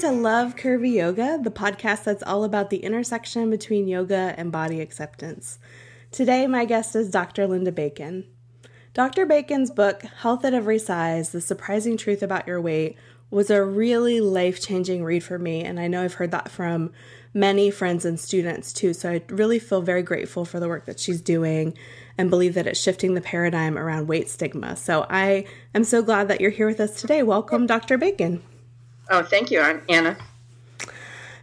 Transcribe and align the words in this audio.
To 0.00 0.12
Love 0.12 0.54
Curvy 0.54 0.92
Yoga, 0.92 1.40
the 1.42 1.50
podcast 1.50 2.04
that's 2.04 2.22
all 2.22 2.44
about 2.44 2.70
the 2.70 2.84
intersection 2.84 3.50
between 3.50 3.88
yoga 3.88 4.32
and 4.36 4.52
body 4.52 4.80
acceptance. 4.80 5.58
Today, 6.12 6.46
my 6.46 6.66
guest 6.66 6.94
is 6.94 7.10
Dr. 7.10 7.48
Linda 7.48 7.72
Bacon. 7.72 8.24
Dr. 8.94 9.26
Bacon's 9.26 9.72
book, 9.72 10.02
Health 10.02 10.44
at 10.44 10.54
Every 10.54 10.78
Size 10.78 11.30
The 11.30 11.40
Surprising 11.40 11.96
Truth 11.96 12.22
About 12.22 12.46
Your 12.46 12.60
Weight, 12.60 12.96
was 13.28 13.50
a 13.50 13.64
really 13.64 14.20
life 14.20 14.62
changing 14.62 15.02
read 15.02 15.24
for 15.24 15.36
me, 15.36 15.64
and 15.64 15.80
I 15.80 15.88
know 15.88 16.04
I've 16.04 16.14
heard 16.14 16.30
that 16.30 16.48
from 16.48 16.92
many 17.34 17.68
friends 17.68 18.04
and 18.04 18.20
students 18.20 18.72
too. 18.72 18.94
So 18.94 19.10
I 19.10 19.22
really 19.30 19.58
feel 19.58 19.82
very 19.82 20.04
grateful 20.04 20.44
for 20.44 20.60
the 20.60 20.68
work 20.68 20.86
that 20.86 21.00
she's 21.00 21.20
doing 21.20 21.76
and 22.16 22.30
believe 22.30 22.54
that 22.54 22.68
it's 22.68 22.80
shifting 22.80 23.14
the 23.14 23.20
paradigm 23.20 23.76
around 23.76 24.06
weight 24.06 24.28
stigma. 24.28 24.76
So 24.76 25.06
I 25.10 25.46
am 25.74 25.82
so 25.82 26.02
glad 26.02 26.28
that 26.28 26.40
you're 26.40 26.52
here 26.52 26.68
with 26.68 26.78
us 26.78 27.00
today. 27.00 27.24
Welcome, 27.24 27.66
Dr. 27.66 27.98
Bacon. 27.98 28.44
Oh, 29.10 29.22
thank 29.22 29.50
you, 29.50 29.60
Anna. 29.88 30.16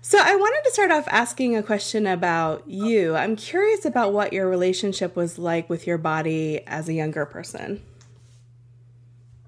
So, 0.01 0.19
I 0.21 0.35
wanted 0.35 0.61
to 0.65 0.71
start 0.71 0.91
off 0.91 1.07
asking 1.07 1.57
a 1.57 1.63
question 1.63 2.05
about 2.05 2.67
you. 2.67 3.15
I'm 3.15 3.35
curious 3.35 3.85
about 3.85 4.13
what 4.13 4.33
your 4.33 4.47
relationship 4.47 5.15
was 5.15 5.39
like 5.39 5.67
with 5.67 5.87
your 5.87 5.97
body 5.97 6.61
as 6.67 6.87
a 6.87 6.93
younger 6.93 7.25
person. 7.25 7.81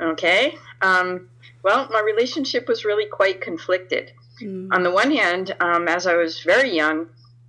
Okay. 0.01 0.55
Um, 0.81 1.29
well, 1.63 1.87
my 1.91 1.99
relationship 1.99 2.67
was 2.67 2.85
really 2.85 3.05
quite 3.05 3.41
conflicted. 3.41 4.11
Mm. 4.41 4.69
On 4.71 4.83
the 4.83 4.91
one 4.91 5.11
hand, 5.11 5.55
um, 5.59 5.87
as 5.87 6.07
I 6.07 6.15
was 6.15 6.41
very 6.41 6.75
young, 6.75 7.07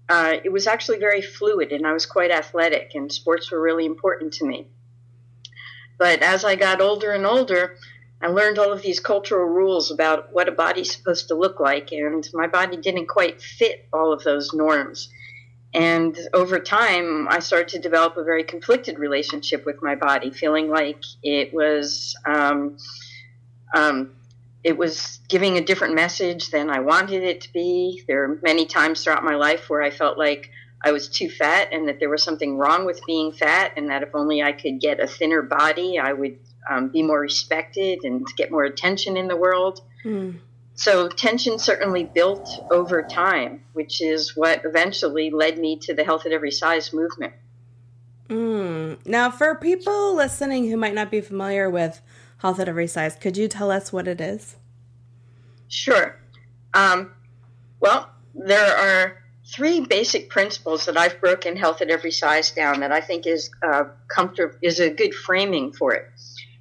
uh, 0.08 0.36
it 0.42 0.50
was 0.50 0.66
actually 0.66 0.98
very 0.98 1.20
fluid 1.20 1.72
and 1.72 1.86
I 1.86 1.92
was 1.92 2.06
quite 2.06 2.30
athletic, 2.30 2.92
and 2.94 3.12
sports 3.12 3.50
were 3.50 3.60
really 3.60 3.84
important 3.84 4.32
to 4.34 4.46
me. 4.46 4.66
But 5.98 6.22
as 6.22 6.44
I 6.44 6.56
got 6.56 6.80
older 6.80 7.12
and 7.12 7.26
older, 7.26 7.76
I 8.20 8.28
learned 8.28 8.58
all 8.58 8.72
of 8.72 8.82
these 8.82 9.00
cultural 9.00 9.46
rules 9.46 9.90
about 9.90 10.32
what 10.32 10.48
a 10.48 10.52
body's 10.52 10.94
supposed 10.94 11.28
to 11.28 11.34
look 11.34 11.60
like, 11.60 11.92
and 11.92 12.28
my 12.34 12.48
body 12.48 12.76
didn't 12.76 13.06
quite 13.06 13.40
fit 13.40 13.86
all 13.92 14.12
of 14.12 14.24
those 14.24 14.52
norms. 14.52 15.08
And 15.72 16.18
over 16.32 16.58
time, 16.58 17.28
I 17.28 17.40
started 17.40 17.68
to 17.68 17.78
develop 17.78 18.16
a 18.16 18.24
very 18.24 18.42
conflicted 18.42 18.98
relationship 18.98 19.64
with 19.66 19.82
my 19.82 19.94
body, 19.94 20.30
feeling 20.30 20.68
like 20.68 21.02
it 21.22 21.52
was 21.52 22.16
um, 22.24 22.78
um, 23.74 24.12
it 24.64 24.76
was 24.76 25.20
giving 25.28 25.56
a 25.56 25.60
different 25.60 25.94
message 25.94 26.50
than 26.50 26.70
I 26.70 26.80
wanted 26.80 27.22
it 27.22 27.42
to 27.42 27.52
be. 27.52 28.02
There 28.08 28.24
are 28.24 28.40
many 28.42 28.66
times 28.66 29.04
throughout 29.04 29.22
my 29.22 29.36
life 29.36 29.70
where 29.70 29.82
I 29.82 29.90
felt 29.90 30.18
like 30.18 30.50
I 30.84 30.90
was 30.90 31.08
too 31.08 31.28
fat 31.28 31.68
and 31.72 31.86
that 31.88 32.00
there 32.00 32.08
was 32.08 32.22
something 32.22 32.56
wrong 32.56 32.84
with 32.84 33.00
being 33.06 33.30
fat, 33.30 33.74
and 33.76 33.90
that 33.90 34.02
if 34.02 34.14
only 34.14 34.42
I 34.42 34.52
could 34.52 34.80
get 34.80 35.00
a 35.00 35.06
thinner 35.06 35.42
body, 35.42 35.98
I 35.98 36.12
would 36.12 36.38
um, 36.68 36.88
be 36.88 37.02
more 37.02 37.20
respected 37.20 38.04
and 38.04 38.26
get 38.36 38.50
more 38.50 38.64
attention 38.64 39.16
in 39.16 39.28
the 39.28 39.36
world. 39.36 39.80
Mm. 40.04 40.38
So 40.74 41.08
tension 41.08 41.58
certainly 41.58 42.04
built 42.04 42.48
over 42.70 43.02
time, 43.02 43.64
which 43.72 44.00
is 44.00 44.36
what 44.36 44.64
eventually 44.64 45.30
led 45.30 45.58
me 45.58 45.78
to 45.80 45.94
the 45.94 46.04
Health 46.04 46.24
at 46.24 46.32
Every 46.32 46.52
Size 46.52 46.92
movement. 46.92 47.32
Mm. 48.28 49.04
Now, 49.04 49.30
for 49.30 49.54
people 49.56 50.14
listening 50.14 50.70
who 50.70 50.76
might 50.76 50.94
not 50.94 51.10
be 51.10 51.20
familiar 51.20 51.68
with 51.68 52.00
Health 52.38 52.60
at 52.60 52.68
Every 52.68 52.86
Size, 52.86 53.16
could 53.16 53.36
you 53.36 53.48
tell 53.48 53.70
us 53.70 53.92
what 53.92 54.06
it 54.06 54.20
is? 54.20 54.56
Sure. 55.66 56.16
Um, 56.74 57.12
well, 57.80 58.10
there 58.34 58.76
are 58.76 59.16
three 59.52 59.80
basic 59.80 60.28
principles 60.28 60.86
that 60.86 60.96
I've 60.96 61.20
broken 61.20 61.56
Health 61.56 61.80
at 61.80 61.90
Every 61.90 62.12
Size 62.12 62.50
down 62.52 62.80
that 62.80 62.92
I 62.92 63.00
think 63.00 63.26
is 63.26 63.50
uh, 63.62 63.84
comfort 64.08 64.58
is 64.62 64.78
a 64.78 64.90
good 64.90 65.14
framing 65.14 65.72
for 65.72 65.94
it. 65.94 66.08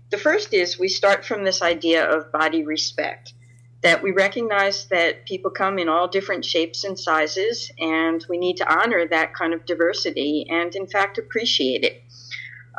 The 0.09 0.17
first 0.17 0.53
is 0.53 0.79
we 0.79 0.87
start 0.87 1.25
from 1.25 1.43
this 1.43 1.61
idea 1.61 2.05
of 2.05 2.31
body 2.31 2.63
respect, 2.63 3.33
that 3.81 4.01
we 4.01 4.11
recognize 4.11 4.85
that 4.85 5.25
people 5.25 5.51
come 5.51 5.77
in 5.79 5.89
all 5.89 6.07
different 6.07 6.45
shapes 6.45 6.83
and 6.83 6.97
sizes, 6.97 7.71
and 7.79 8.25
we 8.29 8.37
need 8.37 8.57
to 8.57 8.73
honor 8.73 9.05
that 9.07 9.33
kind 9.33 9.53
of 9.53 9.65
diversity 9.65 10.47
and, 10.49 10.75
in 10.75 10.87
fact, 10.87 11.17
appreciate 11.17 11.83
it. 11.83 12.03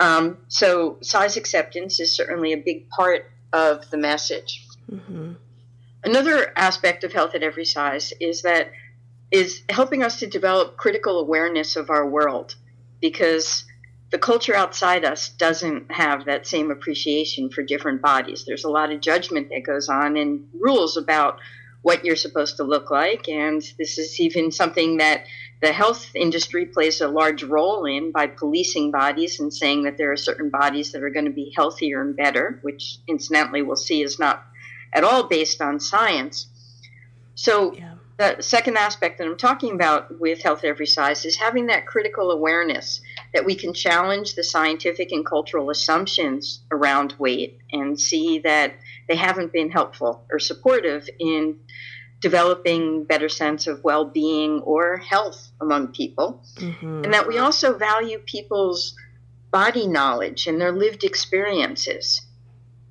Um, 0.00 0.38
so, 0.48 0.98
size 1.02 1.36
acceptance 1.36 2.00
is 2.00 2.14
certainly 2.16 2.52
a 2.52 2.56
big 2.56 2.88
part 2.88 3.30
of 3.52 3.90
the 3.90 3.96
message. 3.98 4.66
Mm-hmm. 4.90 5.32
Another 6.04 6.52
aspect 6.56 7.04
of 7.04 7.12
health 7.12 7.34
at 7.34 7.42
every 7.42 7.64
size 7.64 8.12
is 8.20 8.42
that 8.42 8.72
is 9.30 9.62
helping 9.68 10.02
us 10.02 10.20
to 10.20 10.26
develop 10.26 10.76
critical 10.76 11.20
awareness 11.20 11.76
of 11.76 11.90
our 11.90 12.08
world 12.08 12.54
because 13.00 13.64
the 14.10 14.18
culture 14.18 14.54
outside 14.54 15.04
us 15.04 15.28
doesn't 15.28 15.90
have 15.92 16.24
that 16.24 16.46
same 16.46 16.70
appreciation 16.70 17.50
for 17.50 17.62
different 17.62 18.00
bodies. 18.00 18.44
There's 18.46 18.64
a 18.64 18.70
lot 18.70 18.90
of 18.90 19.00
judgment 19.00 19.50
that 19.50 19.64
goes 19.64 19.88
on 19.88 20.16
and 20.16 20.48
rules 20.58 20.96
about 20.96 21.40
what 21.82 22.04
you're 22.04 22.16
supposed 22.16 22.56
to 22.56 22.64
look 22.64 22.90
like. 22.90 23.28
And 23.28 23.62
this 23.78 23.98
is 23.98 24.18
even 24.18 24.50
something 24.50 24.96
that 24.96 25.24
the 25.60 25.72
health 25.72 26.10
industry 26.14 26.66
plays 26.66 27.00
a 27.00 27.08
large 27.08 27.42
role 27.42 27.84
in 27.84 28.10
by 28.10 28.26
policing 28.28 28.90
bodies 28.90 29.40
and 29.40 29.52
saying 29.52 29.84
that 29.84 29.98
there 29.98 30.10
are 30.10 30.16
certain 30.16 30.50
bodies 30.50 30.92
that 30.92 31.02
are 31.02 31.10
going 31.10 31.24
to 31.26 31.30
be 31.30 31.52
healthier 31.54 32.00
and 32.00 32.16
better, 32.16 32.58
which 32.62 32.98
incidentally 33.06 33.62
we'll 33.62 33.76
see 33.76 34.02
is 34.02 34.18
not 34.18 34.44
at 34.92 35.04
all 35.04 35.24
based 35.24 35.60
on 35.60 35.78
science. 35.78 36.46
So, 37.34 37.74
yeah. 37.74 37.94
the 38.16 38.42
second 38.42 38.76
aspect 38.76 39.18
that 39.18 39.26
I'm 39.26 39.36
talking 39.36 39.74
about 39.74 40.18
with 40.18 40.42
health 40.42 40.64
every 40.64 40.86
size 40.86 41.24
is 41.24 41.36
having 41.36 41.66
that 41.66 41.86
critical 41.86 42.30
awareness 42.30 43.00
that 43.34 43.44
we 43.44 43.54
can 43.54 43.74
challenge 43.74 44.34
the 44.34 44.44
scientific 44.44 45.12
and 45.12 45.24
cultural 45.24 45.70
assumptions 45.70 46.62
around 46.70 47.14
weight 47.18 47.58
and 47.72 48.00
see 48.00 48.38
that 48.40 48.74
they 49.08 49.16
haven't 49.16 49.52
been 49.52 49.70
helpful 49.70 50.24
or 50.30 50.38
supportive 50.38 51.08
in 51.18 51.58
developing 52.20 53.04
better 53.04 53.28
sense 53.28 53.66
of 53.66 53.84
well-being 53.84 54.60
or 54.60 54.96
health 54.96 55.50
among 55.60 55.88
people 55.88 56.42
mm-hmm. 56.56 57.04
and 57.04 57.14
that 57.14 57.28
we 57.28 57.38
also 57.38 57.76
value 57.76 58.18
people's 58.18 58.94
body 59.50 59.86
knowledge 59.86 60.46
and 60.46 60.60
their 60.60 60.72
lived 60.72 61.04
experiences 61.04 62.22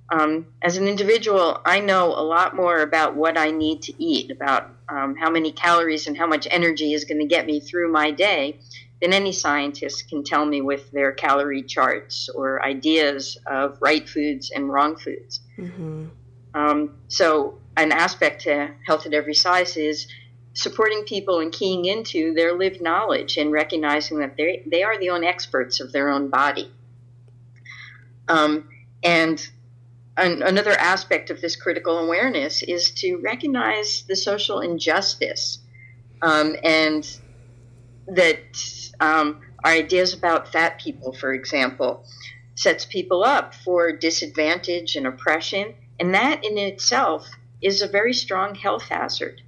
um, 0.10 0.48
as 0.62 0.78
an 0.78 0.88
individual 0.88 1.60
i 1.66 1.80
know 1.80 2.06
a 2.08 2.24
lot 2.24 2.56
more 2.56 2.80
about 2.80 3.16
what 3.16 3.38
i 3.38 3.52
need 3.52 3.82
to 3.82 3.94
eat 4.02 4.32
about 4.32 4.70
um, 4.90 5.16
how 5.16 5.30
many 5.30 5.52
calories 5.52 6.08
and 6.08 6.18
how 6.18 6.26
much 6.26 6.48
energy 6.50 6.94
is 6.94 7.04
going 7.04 7.20
to 7.20 7.28
get 7.28 7.46
me 7.46 7.60
through 7.60 7.92
my 7.92 8.12
day 8.12 8.58
than 9.02 9.14
any 9.14 9.32
scientist 9.32 10.10
can 10.10 10.24
tell 10.24 10.46
me 10.46 10.62
with 10.62 10.92
their 10.92 11.12
calorie 11.12 11.64
charts 11.64 12.30
or 12.30 12.64
ideas 12.66 13.38
of 13.46 13.78
right 13.82 14.08
foods 14.08 14.52
and 14.52 14.70
wrong 14.70 14.96
foods. 14.96 15.42
Mm-hmm. 15.58 16.08
Um, 16.54 16.98
so, 17.08 17.60
an 17.76 17.92
aspect 17.92 18.42
to 18.42 18.72
health 18.86 19.06
at 19.06 19.14
every 19.14 19.36
size 19.36 19.78
is 19.78 20.08
supporting 20.54 21.04
people 21.04 21.40
and 21.40 21.52
keying 21.52 21.86
into 21.86 22.34
their 22.34 22.58
lived 22.58 22.82
knowledge 22.82 23.38
and 23.38 23.52
recognizing 23.52 24.18
that 24.20 24.36
they 24.38 24.64
they 24.66 24.82
are 24.82 24.98
the 24.98 25.12
own 25.12 25.24
experts 25.24 25.80
of 25.80 25.92
their 25.92 26.10
own 26.10 26.30
body. 26.30 26.72
Um, 28.28 28.68
and 29.04 29.48
an, 30.18 30.42
another 30.42 30.72
aspect 30.72 31.30
of 31.30 31.40
this 31.42 31.56
critical 31.56 32.00
awareness 32.00 32.64
is 32.64 32.90
to 32.92 33.18
recognize 33.18 34.04
the 34.08 34.16
social 34.16 34.60
injustice 34.60 35.60
um, 36.24 36.56
and 36.64 37.08
that 38.08 38.87
um, 39.00 39.42
our 39.64 39.72
ideas 39.72 40.14
about 40.14 40.52
fat 40.52 40.80
people, 40.80 41.14
for 41.14 41.34
example, 41.34 42.04
sets 42.56 42.86
people 42.86 43.24
up 43.24 43.54
for 43.54 43.92
disadvantage 43.92 44.96
and 44.96 45.08
oppression, 45.08 45.76
and 46.00 46.14
that 46.14 46.44
in 46.44 46.58
itself 46.58 47.28
is 47.62 47.82
a 47.82 47.88
very 47.88 48.14
strong 48.14 48.56
health 48.56 48.84
hazard. 48.84 49.42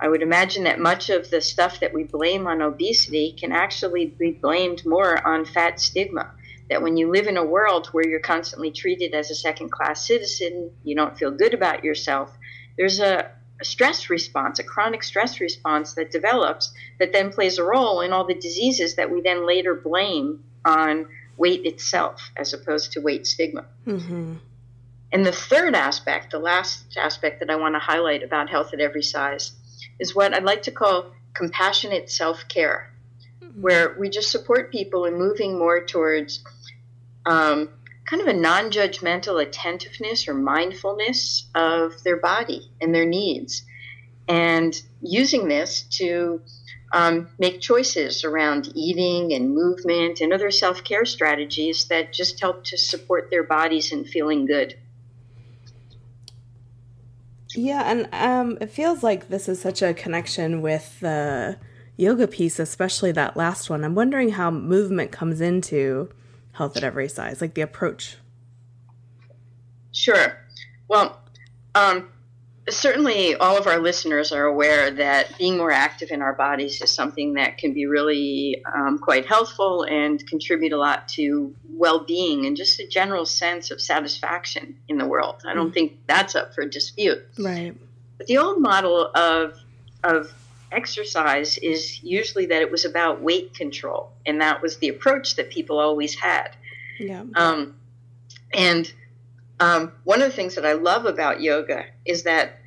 I 0.00 0.08
would 0.08 0.22
imagine 0.22 0.64
that 0.64 0.78
much 0.78 1.10
of 1.10 1.30
the 1.30 1.40
stuff 1.40 1.80
that 1.80 1.92
we 1.92 2.04
blame 2.04 2.46
on 2.46 2.62
obesity 2.62 3.32
can 3.32 3.50
actually 3.52 4.06
be 4.06 4.30
blamed 4.30 4.86
more 4.86 5.26
on 5.26 5.44
fat 5.44 5.80
stigma. 5.80 6.30
That 6.70 6.82
when 6.82 6.96
you 6.96 7.10
live 7.10 7.26
in 7.26 7.36
a 7.36 7.44
world 7.44 7.88
where 7.88 8.06
you're 8.06 8.20
constantly 8.20 8.70
treated 8.70 9.14
as 9.14 9.30
a 9.30 9.34
second 9.34 9.70
class 9.70 10.06
citizen, 10.06 10.70
you 10.84 10.94
don't 10.94 11.18
feel 11.18 11.30
good 11.30 11.54
about 11.54 11.82
yourself, 11.82 12.30
there's 12.76 13.00
a, 13.00 13.30
a 13.60 13.64
stress 13.64 14.08
response, 14.08 14.58
a 14.58 14.64
chronic 14.64 15.02
stress 15.02 15.40
response 15.40 15.94
that 15.94 16.10
develops 16.10 16.72
that 16.98 17.12
then 17.12 17.30
plays 17.30 17.58
a 17.58 17.64
role 17.64 18.00
in 18.00 18.12
all 18.12 18.24
the 18.24 18.34
diseases 18.34 18.94
that 18.96 19.10
we 19.10 19.20
then 19.20 19.46
later 19.46 19.74
blame 19.74 20.44
on 20.64 21.08
weight 21.36 21.64
itself 21.64 22.30
as 22.36 22.52
opposed 22.52 22.92
to 22.92 23.00
weight 23.00 23.26
stigma. 23.26 23.64
Mm-hmm. 23.86 24.34
And 25.10 25.26
the 25.26 25.32
third 25.32 25.74
aspect, 25.74 26.32
the 26.32 26.38
last 26.38 26.96
aspect 26.96 27.40
that 27.40 27.50
I 27.50 27.56
want 27.56 27.74
to 27.74 27.78
highlight 27.78 28.22
about 28.22 28.50
health 28.50 28.74
at 28.74 28.80
every 28.80 29.02
size, 29.02 29.52
is 29.98 30.14
what 30.14 30.34
I'd 30.34 30.44
like 30.44 30.62
to 30.62 30.70
call 30.70 31.06
compassionate 31.34 32.10
self 32.10 32.46
care, 32.48 32.92
mm-hmm. 33.42 33.60
where 33.60 33.96
we 33.98 34.10
just 34.10 34.30
support 34.30 34.70
people 34.70 35.06
in 35.06 35.14
moving 35.14 35.58
more 35.58 35.84
towards 35.84 36.44
um, 37.24 37.70
kind 38.08 38.22
of 38.22 38.28
a 38.28 38.32
non 38.32 38.70
judgmental 38.70 39.42
attentiveness 39.42 40.26
or 40.28 40.34
mindfulness 40.34 41.46
of 41.54 42.02
their 42.04 42.16
body 42.16 42.70
and 42.80 42.94
their 42.94 43.04
needs, 43.04 43.62
and 44.26 44.80
using 45.02 45.48
this 45.48 45.82
to 45.82 46.40
um, 46.92 47.28
make 47.38 47.60
choices 47.60 48.24
around 48.24 48.72
eating 48.74 49.34
and 49.34 49.54
movement 49.54 50.20
and 50.20 50.32
other 50.32 50.50
self 50.50 50.84
care 50.84 51.04
strategies 51.04 51.86
that 51.88 52.12
just 52.12 52.40
help 52.40 52.64
to 52.64 52.78
support 52.78 53.28
their 53.30 53.42
bodies 53.42 53.92
and 53.92 54.08
feeling 54.08 54.46
good. 54.46 54.78
Yeah, 57.54 57.82
and 57.90 58.08
um, 58.12 58.58
it 58.60 58.70
feels 58.70 59.02
like 59.02 59.28
this 59.28 59.48
is 59.48 59.60
such 59.60 59.82
a 59.82 59.92
connection 59.92 60.62
with 60.62 61.00
the 61.00 61.58
yoga 61.96 62.26
piece, 62.26 62.58
especially 62.58 63.12
that 63.12 63.36
last 63.36 63.68
one. 63.68 63.84
I'm 63.84 63.94
wondering 63.94 64.30
how 64.30 64.50
movement 64.50 65.10
comes 65.10 65.40
into 65.40 66.10
health 66.58 66.76
at 66.76 66.84
every 66.84 67.08
size, 67.08 67.40
like 67.40 67.54
the 67.54 67.62
approach. 67.62 68.16
Sure. 69.92 70.38
Well, 70.88 71.18
um, 71.74 72.08
certainly 72.68 73.34
all 73.34 73.56
of 73.56 73.66
our 73.66 73.78
listeners 73.78 74.32
are 74.32 74.44
aware 74.44 74.90
that 74.90 75.38
being 75.38 75.56
more 75.56 75.70
active 75.70 76.10
in 76.10 76.20
our 76.20 76.34
bodies 76.34 76.80
is 76.82 76.90
something 76.90 77.34
that 77.34 77.58
can 77.58 77.72
be 77.72 77.86
really 77.86 78.62
um, 78.74 78.98
quite 78.98 79.26
healthful 79.26 79.84
and 79.84 80.26
contribute 80.26 80.72
a 80.72 80.76
lot 80.76 81.08
to 81.08 81.54
well-being 81.70 82.46
and 82.46 82.56
just 82.56 82.80
a 82.80 82.86
general 82.86 83.24
sense 83.24 83.70
of 83.70 83.80
satisfaction 83.80 84.76
in 84.88 84.98
the 84.98 85.06
world. 85.06 85.42
I 85.46 85.54
don't 85.54 85.70
mm. 85.70 85.74
think 85.74 85.98
that's 86.06 86.34
up 86.34 86.54
for 86.54 86.66
dispute. 86.66 87.24
Right. 87.38 87.74
But 88.18 88.26
the 88.26 88.38
old 88.38 88.60
model 88.60 89.10
of 89.14 89.54
of 90.04 90.32
exercise 90.72 91.58
is 91.58 92.02
usually 92.02 92.46
that 92.46 92.62
it 92.62 92.70
was 92.70 92.84
about 92.84 93.22
weight 93.22 93.54
control, 93.54 94.12
and 94.26 94.40
that 94.40 94.62
was 94.62 94.78
the 94.78 94.88
approach 94.88 95.36
that 95.36 95.50
people 95.50 95.78
always 95.78 96.14
had. 96.14 96.50
Yeah. 96.98 97.24
Um, 97.34 97.76
and 98.52 98.92
um, 99.60 99.92
one 100.04 100.22
of 100.22 100.28
the 100.28 100.36
things 100.36 100.54
that 100.54 100.64
I 100.64 100.72
love 100.72 101.06
about 101.06 101.40
yoga 101.40 101.84
is 102.04 102.24
that 102.24 102.58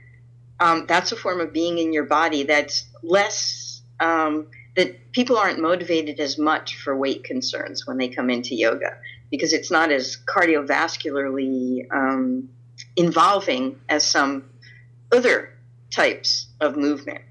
um, 0.59 0.85
that's 0.87 1.11
a 1.11 1.15
form 1.15 1.39
of 1.39 1.53
being 1.53 1.77
in 1.77 1.93
your 1.93 2.05
body 2.05 2.43
that's 2.43 2.85
less 3.01 3.81
um, 3.99 4.47
that 4.75 5.11
people 5.11 5.37
aren't 5.37 5.59
motivated 5.59 6.19
as 6.19 6.37
much 6.37 6.77
for 6.77 6.95
weight 6.95 7.23
concerns 7.23 7.85
when 7.85 7.97
they 7.97 8.07
come 8.07 8.29
into 8.29 8.55
yoga 8.55 8.97
because 9.29 9.53
it's 9.53 9.71
not 9.71 9.91
as 9.91 10.17
cardiovascularly 10.27 11.87
um, 11.91 12.49
involving 12.95 13.79
as 13.89 14.05
some 14.05 14.49
other 15.11 15.53
types 15.89 16.47
of 16.59 16.77
movement, 16.77 17.21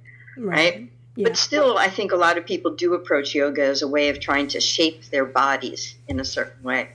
right? 0.40 0.74
right? 0.74 0.92
Yeah. 1.16 1.28
But 1.28 1.36
still, 1.36 1.76
I 1.76 1.88
think 1.88 2.12
a 2.12 2.16
lot 2.16 2.38
of 2.38 2.46
people 2.46 2.74
do 2.74 2.94
approach 2.94 3.34
yoga 3.34 3.64
as 3.64 3.82
a 3.82 3.88
way 3.88 4.08
of 4.08 4.20
trying 4.20 4.48
to 4.48 4.60
shape 4.60 5.04
their 5.06 5.24
bodies 5.24 5.96
in 6.08 6.20
a 6.20 6.24
certain 6.24 6.62
way. 6.62 6.90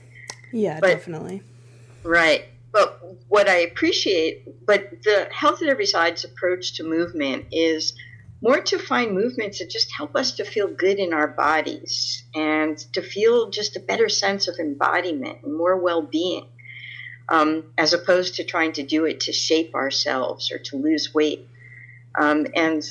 Yeah, 0.52 0.80
but, 0.80 0.88
definitely. 0.88 1.42
Right. 2.02 2.46
But 2.72 3.00
what 3.28 3.48
I 3.48 3.56
appreciate, 3.58 4.66
but 4.66 5.02
the 5.02 5.28
health 5.30 5.62
at 5.62 5.68
every 5.68 5.86
size 5.86 6.24
approach 6.24 6.74
to 6.74 6.84
movement 6.84 7.46
is 7.52 7.94
more 8.42 8.60
to 8.60 8.78
find 8.78 9.12
movements 9.12 9.58
that 9.58 9.70
just 9.70 9.90
help 9.92 10.14
us 10.14 10.32
to 10.32 10.44
feel 10.44 10.68
good 10.68 10.98
in 10.98 11.12
our 11.12 11.28
bodies 11.28 12.24
and 12.34 12.76
to 12.92 13.02
feel 13.02 13.50
just 13.50 13.76
a 13.76 13.80
better 13.80 14.08
sense 14.08 14.46
of 14.46 14.58
embodiment 14.58 15.38
and 15.42 15.54
more 15.56 15.76
well 15.76 16.02
being, 16.02 16.46
um, 17.28 17.64
as 17.78 17.92
opposed 17.92 18.34
to 18.34 18.44
trying 18.44 18.72
to 18.72 18.82
do 18.82 19.04
it 19.04 19.20
to 19.20 19.32
shape 19.32 19.74
ourselves 19.74 20.50
or 20.50 20.58
to 20.58 20.76
lose 20.76 21.14
weight. 21.14 21.48
Um, 22.18 22.46
and 22.54 22.82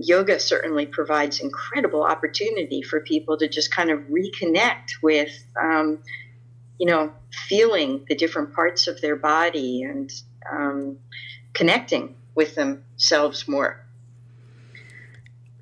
yoga 0.00 0.40
certainly 0.40 0.86
provides 0.86 1.40
incredible 1.40 2.02
opportunity 2.02 2.82
for 2.82 3.00
people 3.00 3.36
to 3.38 3.48
just 3.48 3.70
kind 3.70 3.90
of 3.90 4.00
reconnect 4.08 5.02
with 5.02 5.32
um, 5.60 6.02
you 6.82 6.86
know, 6.86 7.12
feeling 7.30 8.04
the 8.08 8.14
different 8.16 8.52
parts 8.54 8.88
of 8.88 9.00
their 9.00 9.14
body 9.14 9.84
and 9.84 10.12
um, 10.50 10.98
connecting 11.52 12.16
with 12.34 12.56
themselves 12.56 13.46
more. 13.46 13.86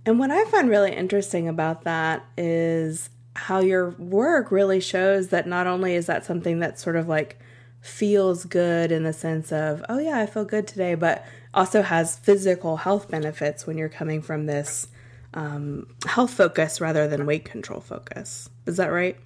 And 0.07 0.19
what 0.19 0.31
I 0.31 0.47
find 0.47 0.71
really 0.71 0.97
interesting 0.97 1.47
about 1.47 1.85
that 1.85 2.25
is 2.39 3.11
how 3.37 3.61
your 3.61 3.91
work 3.91 4.51
really 4.51 4.81
shows 4.81 5.29
that 5.29 5.47
not 5.47 5.67
only 5.67 5.95
is 5.95 6.07
that 6.07 6.25
something 6.25 6.61
that 6.61 6.79
sort 6.79 6.97
of 6.97 7.07
like 7.07 7.39
feels 7.83 8.47
good 8.47 8.91
in 8.91 9.03
the 9.03 9.13
sense 9.13 9.53
of, 9.53 9.85
oh 9.91 9.99
yeah, 9.99 10.19
I 10.19 10.25
feel 10.25 10.47
good 10.47 10.67
today, 10.67 10.95
but 10.95 11.27
also 11.52 11.82
has 11.82 12.19
physical 12.19 12.79
health 12.79 13.08
benefits 13.08 13.67
when 13.67 13.79
you're 13.79 13.88
coming 13.88 14.23
from 14.23 14.47
this 14.47 14.88
um, 15.35 15.87
health 16.06 16.32
focus 16.32 16.81
rather 16.81 17.08
than 17.08 17.26
weight 17.26 17.44
control 17.44 17.81
focus. 17.81 18.49
Is 18.67 18.76
that 18.76 18.88
right? 18.88 19.17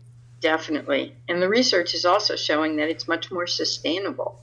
Definitely. 0.41 1.15
And 1.29 1.41
the 1.41 1.49
research 1.49 1.95
is 1.95 2.05
also 2.05 2.37
showing 2.37 2.77
that 2.77 2.91
it's 2.91 3.09
much 3.09 3.31
more 3.31 3.47
sustainable. 3.47 4.41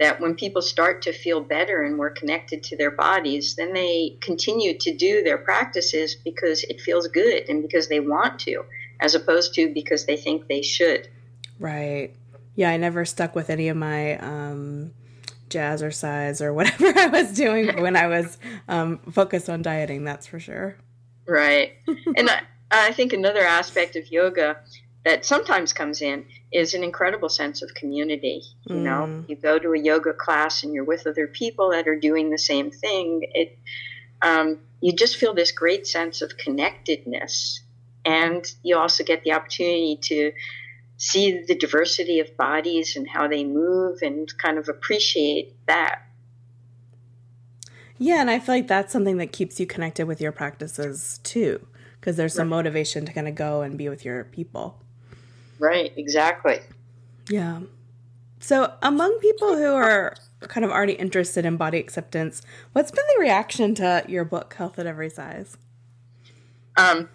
That 0.00 0.20
when 0.20 0.34
people 0.34 0.62
start 0.62 1.02
to 1.02 1.12
feel 1.12 1.40
better 1.40 1.82
and 1.82 1.96
more 1.96 2.10
connected 2.10 2.64
to 2.64 2.76
their 2.76 2.90
bodies, 2.90 3.54
then 3.54 3.72
they 3.72 4.16
continue 4.20 4.76
to 4.78 4.94
do 4.94 5.22
their 5.22 5.38
practices 5.38 6.16
because 6.16 6.64
it 6.64 6.80
feels 6.80 7.06
good 7.08 7.48
and 7.48 7.62
because 7.62 7.88
they 7.88 8.00
want 8.00 8.40
to, 8.40 8.64
as 9.00 9.14
opposed 9.14 9.54
to 9.54 9.72
because 9.72 10.06
they 10.06 10.16
think 10.16 10.48
they 10.48 10.62
should. 10.62 11.08
Right. 11.60 12.12
Yeah, 12.56 12.70
I 12.70 12.76
never 12.76 13.04
stuck 13.04 13.36
with 13.36 13.50
any 13.50 13.68
of 13.68 13.76
my 13.76 14.16
um, 14.18 14.92
jazzercise 15.54 16.40
or 16.40 16.52
whatever 16.52 16.92
I 16.98 17.06
was 17.06 17.32
doing 17.32 17.80
when 17.80 17.96
I 17.96 18.06
was 18.06 18.38
um, 18.68 18.98
focused 19.10 19.48
on 19.48 19.62
dieting, 19.62 20.04
that's 20.04 20.26
for 20.26 20.40
sure. 20.40 20.76
Right. 21.26 21.72
and 22.16 22.28
I, 22.28 22.42
I 22.70 22.92
think 22.92 23.12
another 23.12 23.44
aspect 23.44 23.96
of 23.96 24.10
yoga 24.10 24.58
that 25.04 25.24
sometimes 25.24 25.72
comes 25.72 26.00
in 26.00 26.24
is 26.52 26.74
an 26.74 26.82
incredible 26.82 27.28
sense 27.28 27.62
of 27.62 27.74
community. 27.74 28.42
You 28.66 28.76
mm. 28.76 28.82
know, 28.82 29.24
you 29.28 29.36
go 29.36 29.58
to 29.58 29.72
a 29.72 29.78
yoga 29.78 30.14
class 30.14 30.62
and 30.62 30.72
you're 30.72 30.84
with 30.84 31.06
other 31.06 31.26
people 31.26 31.70
that 31.70 31.86
are 31.86 31.98
doing 31.98 32.30
the 32.30 32.38
same 32.38 32.70
thing. 32.70 33.28
It, 33.34 33.58
um, 34.22 34.60
you 34.80 34.92
just 34.92 35.16
feel 35.16 35.34
this 35.34 35.52
great 35.52 35.86
sense 35.86 36.22
of 36.22 36.36
connectedness, 36.38 37.60
and 38.04 38.44
you 38.62 38.76
also 38.76 39.04
get 39.04 39.22
the 39.24 39.32
opportunity 39.32 39.98
to 40.02 40.32
see 40.96 41.42
the 41.46 41.54
diversity 41.54 42.20
of 42.20 42.36
bodies 42.36 42.96
and 42.96 43.08
how 43.08 43.28
they 43.28 43.44
move, 43.44 43.98
and 44.02 44.32
kind 44.38 44.58
of 44.58 44.68
appreciate 44.68 45.54
that. 45.66 46.02
Yeah, 47.98 48.20
and 48.20 48.30
I 48.30 48.38
feel 48.38 48.56
like 48.56 48.68
that's 48.68 48.92
something 48.92 49.18
that 49.18 49.32
keeps 49.32 49.60
you 49.60 49.66
connected 49.66 50.06
with 50.06 50.20
your 50.20 50.32
practices 50.32 51.20
too, 51.22 51.66
because 52.00 52.16
there's 52.16 52.34
some 52.34 52.48
right. 52.48 52.56
motivation 52.56 53.06
to 53.06 53.12
kind 53.12 53.28
of 53.28 53.34
go 53.34 53.62
and 53.62 53.78
be 53.78 53.88
with 53.88 54.04
your 54.04 54.24
people. 54.24 54.80
Right, 55.58 55.92
exactly. 55.96 56.60
Yeah. 57.28 57.60
So, 58.40 58.74
among 58.82 59.18
people 59.20 59.56
who 59.56 59.72
are 59.72 60.14
kind 60.40 60.64
of 60.64 60.70
already 60.70 60.92
interested 60.94 61.46
in 61.46 61.56
body 61.56 61.78
acceptance, 61.78 62.42
what's 62.72 62.90
been 62.90 63.04
the 63.14 63.20
reaction 63.20 63.74
to 63.76 64.04
your 64.06 64.24
book, 64.24 64.54
Health 64.54 64.78
at 64.78 64.86
Every 64.86 65.08
Size? 65.08 65.56
Um, 66.76 67.08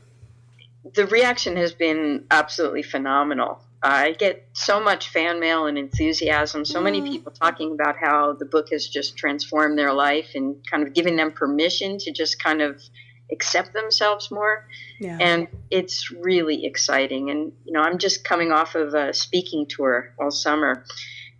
the 0.93 1.05
reaction 1.05 1.55
has 1.57 1.74
been 1.74 2.25
absolutely 2.31 2.81
phenomenal. 2.81 3.62
I 3.81 4.12
get 4.12 4.48
so 4.53 4.81
much 4.81 5.09
fan 5.09 5.39
mail 5.39 5.65
and 5.65 5.77
enthusiasm, 5.77 6.65
so 6.65 6.79
mm. 6.79 6.83
many 6.83 7.01
people 7.01 7.31
talking 7.31 7.71
about 7.71 7.95
how 7.98 8.33
the 8.33 8.45
book 8.45 8.69
has 8.71 8.88
just 8.88 9.15
transformed 9.15 9.77
their 9.77 9.93
life 9.93 10.31
and 10.36 10.57
kind 10.69 10.86
of 10.86 10.93
giving 10.93 11.15
them 11.15 11.31
permission 11.31 11.98
to 12.00 12.12
just 12.12 12.43
kind 12.43 12.62
of 12.62 12.81
accept 13.31 13.74
themselves 13.74 14.31
more. 14.31 14.67
Yeah. 15.00 15.17
And 15.19 15.48
it's 15.69 16.12
really 16.12 16.65
exciting. 16.65 17.29
And, 17.29 17.53
you 17.65 17.71
know, 17.71 17.81
I'm 17.81 17.98
just 18.00 18.24
coming 18.24 18.51
off 18.51 18.75
of 18.75 18.93
a 18.93 19.13
speaking 19.13 19.65
tour 19.67 20.13
all 20.19 20.31
summer. 20.31 20.83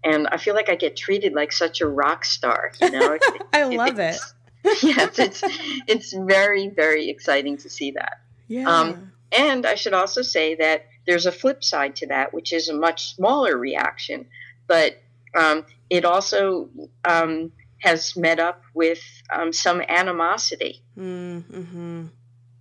And 0.04 0.28
I 0.28 0.38
feel 0.38 0.56
like 0.56 0.70
I 0.70 0.76
get 0.76 0.96
treated 0.96 1.34
like 1.34 1.52
such 1.52 1.82
a 1.82 1.88
rock 1.88 2.24
star, 2.24 2.72
you 2.82 2.92
know. 2.92 3.18
I 3.54 3.64
love 3.64 4.00
it. 4.00 4.18
it. 4.64 4.84
yes, 4.84 5.20
it's 5.20 5.42
it's 5.88 6.14
very 6.14 6.68
very 6.68 7.10
exciting 7.10 7.58
to 7.58 7.70
see 7.70 7.92
that. 7.92 8.22
Yeah. 8.48 8.70
Um, 8.70 9.14
and 9.32 9.66
I 9.66 9.76
should 9.76 9.94
also 9.94 10.22
say 10.22 10.56
that 10.56 10.86
there's 11.10 11.26
a 11.26 11.32
flip 11.32 11.64
side 11.64 11.96
to 11.96 12.08
that, 12.08 12.36
which 12.36 12.54
is 12.54 12.70
a 12.70 12.74
much 12.74 13.16
smaller 13.16 13.58
reaction, 13.58 14.28
but 14.68 15.02
um, 15.36 15.66
it 15.90 16.06
also 16.06 16.70
um, 17.04 17.52
has 17.80 18.16
met 18.16 18.40
up 18.40 18.62
with 18.76 19.02
um, 19.34 19.52
some 19.52 19.82
animosity. 19.90 20.84
Mm-hmm. 20.96 22.06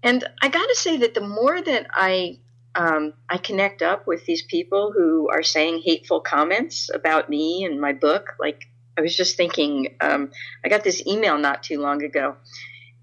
And 0.03 0.25
I 0.41 0.49
got 0.49 0.67
to 0.67 0.75
say 0.77 0.97
that 0.97 1.13
the 1.13 1.21
more 1.21 1.61
that 1.61 1.89
I 1.93 2.39
um, 2.75 3.13
I 3.29 3.37
connect 3.37 3.83
up 3.83 4.07
with 4.07 4.25
these 4.25 4.43
people 4.43 4.93
who 4.97 5.29
are 5.29 5.43
saying 5.43 5.83
hateful 5.85 6.21
comments 6.21 6.89
about 6.95 7.29
me 7.29 7.65
and 7.65 7.79
my 7.79 7.93
book, 7.93 8.35
like 8.41 8.65
I 8.97 9.03
was 9.03 9.15
just 9.15 9.37
thinking, 9.37 9.97
um, 10.01 10.31
I 10.65 10.71
got 10.71 10.85
this 10.85 11.07
email 11.07 11.37
not 11.37 11.63
too 11.63 11.81
long 11.83 12.03
ago, 12.03 12.37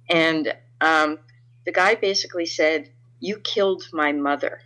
and 0.09 0.55
um, 0.81 1.19
the 1.67 1.71
guy 1.71 1.93
basically 1.93 2.47
said, 2.47 2.89
"You 3.19 3.37
killed 3.37 3.83
my 3.93 4.11
mother." 4.11 4.61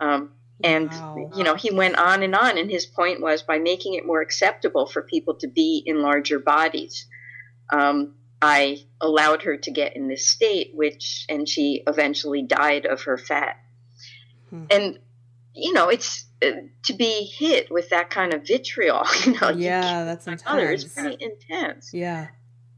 Um, 0.00 0.32
and, 0.62 0.90
wow. 0.90 1.30
you 1.36 1.44
know, 1.44 1.54
he 1.54 1.70
went 1.70 1.96
on 1.96 2.22
and 2.22 2.34
on. 2.34 2.58
And 2.58 2.70
his 2.70 2.86
point 2.86 3.20
was 3.20 3.42
by 3.42 3.58
making 3.58 3.94
it 3.94 4.06
more 4.06 4.20
acceptable 4.20 4.86
for 4.86 5.02
people 5.02 5.34
to 5.36 5.48
be 5.48 5.82
in 5.84 6.02
larger 6.02 6.38
bodies, 6.38 7.06
um, 7.70 8.14
I 8.40 8.84
allowed 9.00 9.42
her 9.42 9.56
to 9.56 9.70
get 9.70 9.96
in 9.96 10.08
this 10.08 10.26
state, 10.26 10.70
which, 10.74 11.24
and 11.28 11.48
she 11.48 11.82
eventually 11.86 12.42
died 12.42 12.86
of 12.86 13.02
her 13.02 13.18
fat. 13.18 13.56
Hmm. 14.50 14.64
And, 14.70 14.98
you 15.54 15.72
know, 15.72 15.88
it's 15.88 16.26
uh, 16.42 16.50
to 16.84 16.92
be 16.92 17.24
hit 17.24 17.70
with 17.70 17.90
that 17.90 18.10
kind 18.10 18.34
of 18.34 18.46
vitriol, 18.46 19.04
you 19.24 19.38
know. 19.40 19.50
Yeah, 19.50 20.04
that's 20.04 20.26
intense. 20.26 20.84
It's 20.84 20.94
pretty 20.94 21.22
intense. 21.22 21.92
Yeah. 21.92 22.28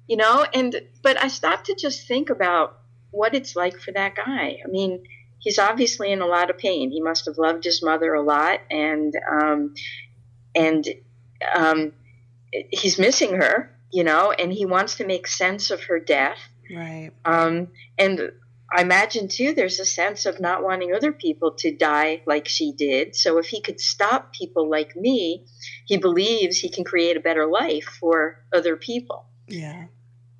You 0.06 0.16
know, 0.16 0.46
and, 0.54 0.80
but 1.02 1.22
I 1.22 1.28
stopped 1.28 1.66
to 1.66 1.74
just 1.74 2.06
think 2.08 2.30
about 2.30 2.78
what 3.10 3.34
it's 3.34 3.56
like 3.56 3.78
for 3.78 3.92
that 3.92 4.14
guy. 4.14 4.58
I 4.64 4.68
mean, 4.68 5.02
he's 5.38 5.58
obviously 5.58 6.12
in 6.12 6.20
a 6.20 6.26
lot 6.26 6.50
of 6.50 6.58
pain. 6.58 6.90
He 6.90 7.00
must 7.00 7.26
have 7.26 7.38
loved 7.38 7.64
his 7.64 7.82
mother 7.82 8.14
a 8.14 8.22
lot, 8.22 8.60
and 8.70 9.14
um, 9.30 9.74
and 10.54 10.86
um, 11.54 11.92
he's 12.70 12.98
missing 12.98 13.34
her. 13.34 13.74
you 13.90 14.04
know, 14.04 14.32
and 14.32 14.52
he 14.52 14.66
wants 14.66 14.96
to 14.96 15.06
make 15.06 15.26
sense 15.26 15.70
of 15.70 15.84
her 15.84 15.98
death. 15.98 16.38
Right. 16.74 17.10
Um, 17.24 17.68
and 17.96 18.32
I 18.70 18.82
imagine 18.82 19.28
too, 19.28 19.54
there's 19.54 19.80
a 19.80 19.86
sense 19.86 20.26
of 20.26 20.40
not 20.40 20.62
wanting 20.62 20.94
other 20.94 21.12
people 21.12 21.52
to 21.60 21.74
die 21.74 22.22
like 22.26 22.46
she 22.46 22.72
did. 22.72 23.16
So 23.16 23.38
if 23.38 23.46
he 23.46 23.62
could 23.62 23.80
stop 23.80 24.32
people 24.34 24.68
like 24.68 24.94
me, 24.94 25.46
he 25.86 25.96
believes 25.96 26.58
he 26.58 26.68
can 26.68 26.84
create 26.84 27.16
a 27.16 27.20
better 27.20 27.46
life 27.46 27.86
for 27.98 28.44
other 28.52 28.76
people. 28.76 29.24
Yeah. 29.46 29.86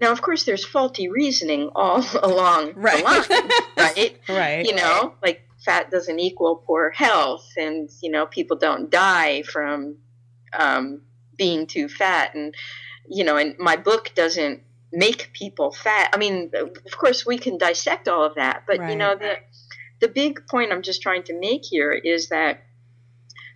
Now, 0.00 0.12
of 0.12 0.23
course, 0.23 0.45
there's 0.45 0.64
faulty 0.64 1.09
reasoning 1.09 1.71
all 1.75 2.05
along 2.23 2.73
right. 2.76 2.99
the 2.99 3.05
line, 3.05 3.50
right? 3.76 4.21
right. 4.28 4.64
You 4.64 4.75
know, 4.75 5.14
like 5.23 5.43
fat 5.64 5.90
doesn't 5.90 6.19
equal 6.19 6.62
poor 6.67 6.90
health, 6.90 7.49
and 7.57 7.90
you 8.00 8.11
know, 8.11 8.26
people 8.26 8.57
don't 8.57 8.90
die 8.90 9.43
from 9.43 9.97
um, 10.57 11.02
being 11.37 11.67
too 11.67 11.88
fat, 11.88 12.35
and 12.35 12.55
you 13.09 13.25
know, 13.25 13.37
and 13.37 13.57
my 13.59 13.76
book 13.76 14.12
doesn't 14.14 14.62
make 14.93 15.31
people 15.33 15.73
fat. 15.73 16.11
I 16.12 16.17
mean, 16.17 16.50
of 16.55 16.97
course, 16.97 17.26
we 17.26 17.38
can 17.38 17.59
dissect 17.59 18.09
all 18.09 18.25
of 18.25 18.37
that, 18.37 18.64
but 18.67 18.78
right. 18.78 18.90
you 18.90 18.97
know, 18.97 19.17
the 19.17 19.37
the 20.00 20.09
big 20.09 20.47
point 20.47 20.73
I'm 20.73 20.83
just 20.83 21.02
trying 21.02 21.25
to 21.25 21.38
make 21.38 21.64
here 21.64 21.93
is 21.93 22.28
that 22.28 22.62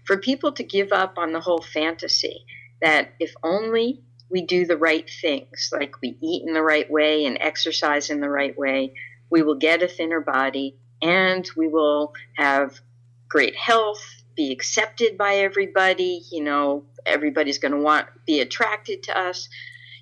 for 0.05 0.17
people 0.19 0.53
to 0.53 0.65
give 0.65 0.93
up 0.93 1.15
on 1.17 1.33
the 1.33 1.41
whole 1.41 1.63
fantasy 1.63 2.45
that 2.81 3.13
if 3.21 3.33
only 3.45 4.03
we 4.33 4.43
do 4.43 4.67
the 4.67 4.79
right 4.79 5.09
things, 5.21 5.69
like 5.73 6.01
we 6.01 6.17
eat 6.23 6.43
in 6.47 6.55
the 6.55 6.63
right 6.63 6.91
way 6.91 7.27
and 7.27 7.37
exercise 7.39 8.09
in 8.09 8.21
the 8.21 8.31
right 8.31 8.57
way, 8.59 8.95
we 9.31 9.43
will 9.43 9.57
get 9.57 9.83
a 9.83 9.89
thinner 9.89 10.21
body 10.21 10.77
and 11.03 11.47
we 11.55 11.69
will 11.69 12.15
have 12.35 12.81
great 13.29 13.55
health, 13.55 14.03
be 14.35 14.51
accepted 14.51 15.19
by 15.19 15.37
everybody, 15.37 16.23
you 16.33 16.43
know, 16.43 16.85
everybody's 17.05 17.59
going 17.59 17.73
to 17.73 17.79
want 17.79 18.07
be 18.27 18.41
attracted 18.41 19.03
to 19.03 19.19
us. 19.19 19.49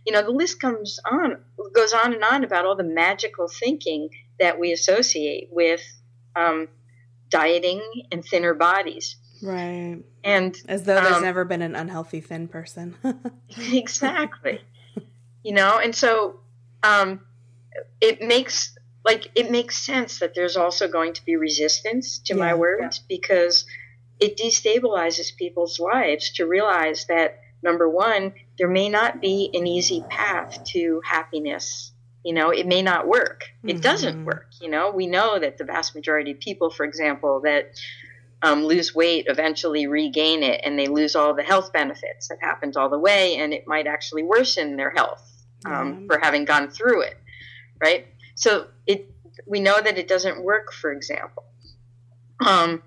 You 0.07 0.13
know, 0.13 0.23
the 0.23 0.31
list 0.31 0.61
comes 0.61 1.01
on, 1.11 1.39
goes 1.75 1.93
on 1.93 2.15
and 2.15 2.23
on 2.23 2.45
about 2.45 2.67
all 2.67 2.77
the 2.77 2.85
magical 2.85 3.49
thinking 3.49 4.11
that 4.39 4.59
we 4.61 4.73
associate 4.73 5.49
with 5.51 5.83
um, 6.37 6.69
dieting 7.29 7.83
and 8.13 8.25
thinner 8.25 8.55
bodies. 8.55 9.17
Right. 9.43 9.99
And 10.23 10.57
as 10.69 10.85
though 10.85 10.95
there's 10.95 11.17
um, 11.17 11.23
never 11.23 11.45
been 11.45 11.63
an 11.63 11.75
unhealthy 11.75 12.21
thin 12.21 12.49
person. 12.49 12.95
exactly. 13.73 14.61
You 15.43 15.55
know, 15.55 15.79
and 15.79 15.95
so 15.95 16.41
um, 16.83 17.21
it 18.01 18.23
makes 18.23 18.77
like 19.05 19.31
it 19.35 19.51
makes 19.51 19.79
sense 19.79 20.19
that 20.19 20.35
there's 20.35 20.57
also 20.57 20.89
going 20.89 21.15
to 21.15 21.25
be 21.25 21.37
resistance 21.37 22.19
to 22.19 22.35
yeah, 22.35 22.41
my 22.41 22.55
words 22.55 22.99
yeah. 22.99 23.17
because 23.17 23.65
it 24.19 24.37
destabilizes 24.37 25.35
people's 25.35 25.81
lives 25.81 26.33
to 26.35 26.47
realize 26.47 27.07
that 27.07 27.41
number 27.63 27.89
one, 27.89 28.35
there 28.59 28.69
may 28.69 28.89
not 28.89 29.21
be 29.21 29.51
an 29.55 29.67
easy 29.67 30.05
path 30.09 30.63
to 30.65 31.01
happiness. 31.05 31.93
You 32.25 32.35
know, 32.35 32.51
it 32.51 32.67
may 32.67 32.83
not 32.83 33.09
work. 33.09 33.45
It 33.65 33.73
mm-hmm. 33.73 33.81
doesn't 33.81 34.25
work. 34.27 34.49
You 34.61 34.69
know, 34.69 34.91
we 34.91 35.07
know 35.07 35.39
that 35.39 35.57
the 35.57 35.65
vast 35.65 35.95
majority 35.95 36.33
of 36.33 36.41
people, 36.41 36.69
for 36.69 36.85
example, 36.85 37.41
that 37.45 37.73
um, 38.43 38.65
lose 38.65 38.95
weight 38.95 39.27
eventually 39.29 39.87
regain 39.87 40.43
it 40.43 40.63
and 40.65 40.79
they 40.79 40.87
lose 40.87 41.15
all 41.15 41.35
the 41.35 41.43
health 41.43 41.73
benefits 41.73 42.29
that 42.29 42.39
happens 42.41 42.77
all 42.77 42.89
the 42.89 42.99
way, 42.99 43.37
and 43.37 43.53
it 43.53 43.67
might 43.67 43.87
actually 43.87 44.23
worsen 44.23 44.77
their 44.77 44.91
health 44.91 45.27
um, 45.67 46.07
for 46.07 46.19
having 46.19 46.45
gone 46.45 46.71
through 46.71 47.03
it, 47.03 47.19
right? 47.81 48.07
So 48.35 48.69
it 48.87 49.13
we 49.47 49.61
know 49.61 49.81
that 49.81 49.99
it 49.99 50.09
doesn't 50.09 50.43
work, 50.43 50.73
for 50.73 50.93
example. 50.93 51.45
Um, 52.47 52.83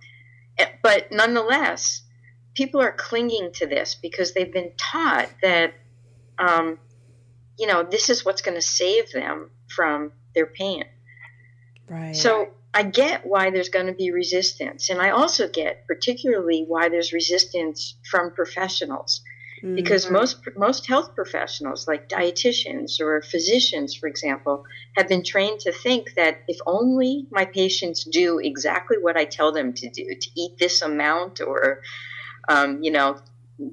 eh, 0.58 0.68
but 0.82 1.12
nonetheless, 1.12 2.02
people 2.54 2.82
are 2.82 2.92
clinging 2.92 3.52
to 3.54 3.68
this 3.68 3.96
because 3.96 4.34
they've 4.34 4.52
been 4.52 4.72
taught 4.78 5.30
that, 5.42 5.74
um, 6.38 6.80
you 7.58 7.68
know, 7.68 7.84
this 7.84 8.10
is 8.10 8.26
what's 8.26 8.42
going 8.42 8.56
to 8.56 8.62
save 8.62 9.12
them 9.12 9.52
from 9.68 10.12
their 10.34 10.46
pain. 10.46 10.86
Right. 11.88 12.16
So 12.16 12.50
I 12.74 12.84
get 12.84 13.26
why 13.26 13.52
there's 13.52 13.70
going 13.70 13.88
to 13.88 13.94
be 13.94 14.12
resistance. 14.12 14.90
And 14.90 15.00
I 15.02 15.12
also 15.12 15.48
get 15.48 15.86
particularly 15.88 16.66
why 16.68 16.90
there's 16.90 17.14
resistance 17.14 17.96
from 18.10 18.32
professionals. 18.32 19.22
Mm-hmm. 19.58 19.76
Because 19.76 20.10
most 20.10 20.38
most 20.58 20.88
health 20.88 21.16
professionals, 21.16 21.88
like 21.88 22.10
dietitians 22.10 23.00
or 23.00 23.22
physicians, 23.22 23.96
for 23.96 24.08
example, 24.08 24.66
have 24.98 25.08
been 25.08 25.24
trained 25.24 25.62
to 25.62 25.72
think 25.72 26.16
that 26.16 26.40
if 26.50 26.58
only 26.66 27.28
my 27.32 27.46
patients 27.46 28.04
do 28.04 28.40
exactly 28.40 28.98
what 28.98 29.16
I 29.16 29.24
tell 29.24 29.54
them 29.54 29.72
to 29.74 29.90
do, 29.90 30.16
to 30.20 30.30
eat 30.36 30.58
this 30.58 30.82
amount 30.82 31.40
or 31.40 31.82
um, 32.50 32.84
you 32.84 32.92
know, 32.92 33.20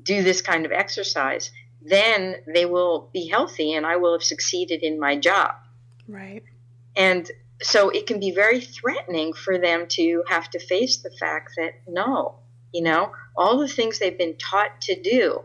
do 0.05 0.23
this 0.23 0.43
kind 0.43 0.65
of 0.65 0.73
exercise, 0.73 1.51
then 1.83 2.37
they 2.47 2.67
will 2.67 3.09
be 3.13 3.27
healthy 3.27 3.73
and 3.73 3.87
I 3.87 3.97
will 3.97 4.13
have 4.13 4.23
succeeded 4.23 4.83
in 4.83 5.01
my 5.01 5.17
job. 5.17 5.55
Right. 6.07 6.45
And 6.97 7.31
so 7.63 7.91
it 7.91 8.07
can 8.07 8.21
be 8.21 8.31
very 8.31 8.61
threatening 8.61 9.33
for 9.33 9.59
them 9.59 9.87
to 9.91 10.23
have 10.29 10.49
to 10.51 10.59
face 10.59 10.99
the 10.99 11.11
fact 11.11 11.53
that 11.57 11.75
no, 11.87 12.37
you 12.73 12.83
know, 12.83 13.13
all 13.37 13.59
the 13.59 13.69
things 13.69 13.99
they've 13.99 14.17
been 14.17 14.37
taught 14.37 14.81
to 14.83 15.01
do 15.01 15.43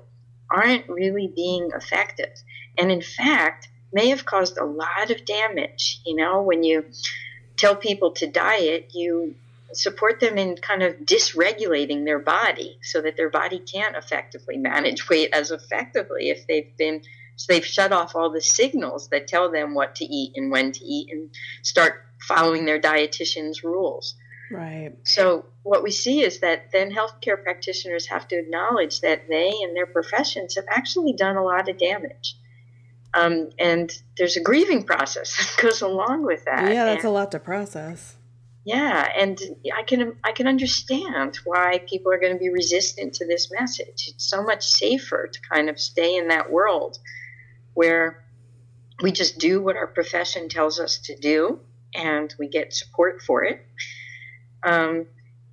aren't 0.50 0.88
really 0.90 1.28
being 1.28 1.70
effective. 1.76 2.32
And 2.78 2.92
in 2.92 3.02
fact, 3.02 3.68
may 3.92 4.10
have 4.10 4.26
caused 4.26 4.58
a 4.58 4.66
lot 4.66 5.10
of 5.10 5.26
damage. 5.26 6.02
You 6.06 6.16
know, 6.16 6.42
when 6.42 6.64
you 6.64 6.86
tell 7.58 7.76
people 7.76 8.12
to 8.12 8.28
diet, 8.28 8.92
you 8.94 9.36
support 9.74 10.20
them 10.20 10.38
in 10.38 10.56
kind 10.56 10.84
of 10.84 10.96
dysregulating 10.98 12.06
their 12.06 12.20
body 12.20 12.78
so 12.82 13.02
that 13.02 13.18
their 13.18 13.30
body 13.30 13.60
can't 13.60 13.96
effectively 13.96 14.58
manage 14.58 15.10
weight 15.10 15.30
as 15.34 15.52
effectively 15.52 16.30
if 16.30 16.46
they've 16.48 16.76
been 16.78 17.02
so 17.38 17.52
they've 17.52 17.66
shut 17.66 17.92
off 17.92 18.16
all 18.16 18.30
the 18.30 18.40
signals 18.40 19.10
that 19.10 19.28
tell 19.28 19.52
them 19.52 19.74
what 19.74 19.96
to 19.96 20.06
eat 20.06 20.32
and 20.38 20.52
when 20.52 20.72
to 20.72 20.86
eat 20.86 21.12
and 21.12 21.30
start 21.64 22.05
following 22.22 22.66
their 22.66 22.80
dietitian's 22.80 23.64
rules. 23.64 24.16
Right. 24.52 24.94
So 25.04 25.46
what 25.64 25.84
we 25.84 25.92
see 25.92 26.22
is 26.22 26.40
that 26.42 26.72
then 26.72 26.92
healthcare 26.92 27.42
practitioners 27.42 28.08
have 28.08 28.28
to 28.28 28.38
acknowledge 28.38 29.02
that 29.02 29.28
they 29.28 29.52
and 29.64 29.76
their 29.76 29.88
professions 29.88 30.56
have 30.56 30.66
actually 30.70 31.14
done 31.14 31.36
a 31.36 31.44
lot 31.44 31.68
of 31.68 31.78
damage. 31.78 32.38
Um, 33.14 33.50
and 33.58 33.92
there's 34.18 34.38
a 34.38 34.42
grieving 34.42 34.84
process 34.84 35.36
that 35.56 35.62
goes 35.62 35.82
along 35.82 36.26
with 36.26 36.46
that. 36.46 36.72
Yeah, 36.72 36.86
that's 36.86 37.04
and, 37.04 37.12
a 37.12 37.14
lot 37.14 37.32
to 37.32 37.40
process 37.40 38.16
yeah 38.66 39.08
and 39.16 39.40
i 39.78 39.84
can 39.84 40.18
i 40.24 40.32
can 40.32 40.48
understand 40.48 41.38
why 41.46 41.80
people 41.88 42.12
are 42.12 42.20
going 42.20 42.34
to 42.34 42.40
be 42.40 42.50
resistant 42.50 43.14
to 43.14 43.26
this 43.26 43.50
message 43.52 44.08
it's 44.08 44.30
so 44.30 44.44
much 44.44 44.66
safer 44.66 45.30
to 45.32 45.40
kind 45.50 45.70
of 45.70 45.80
stay 45.80 46.18
in 46.18 46.28
that 46.28 46.52
world 46.52 46.98
where 47.76 48.26
we 49.02 49.12
just 49.12 49.38
do 49.38 49.62
what 49.62 49.78
our 49.78 49.88
profession 49.88 50.50
tells 50.50 50.80
us 50.80 50.98
to 50.98 51.16
do 51.16 51.60
and 51.96 52.34
we 52.38 52.48
get 52.48 52.74
support 52.74 53.22
for 53.22 53.44
it. 53.44 53.66
Um, 54.64 55.06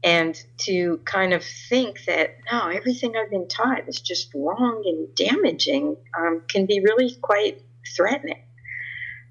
and 0.04 0.40
to 0.58 1.00
kind 1.04 1.32
of 1.32 1.44
think 1.44 2.04
that 2.06 2.36
no 2.50 2.68
everything 2.68 3.14
i've 3.16 3.30
been 3.30 3.48
taught 3.48 3.88
is 3.88 4.00
just 4.00 4.34
wrong 4.34 4.82
and 4.84 5.14
damaging 5.14 5.96
um, 6.18 6.42
can 6.48 6.66
be 6.66 6.80
really 6.80 7.14
quite 7.20 7.62
threatening. 7.96 8.42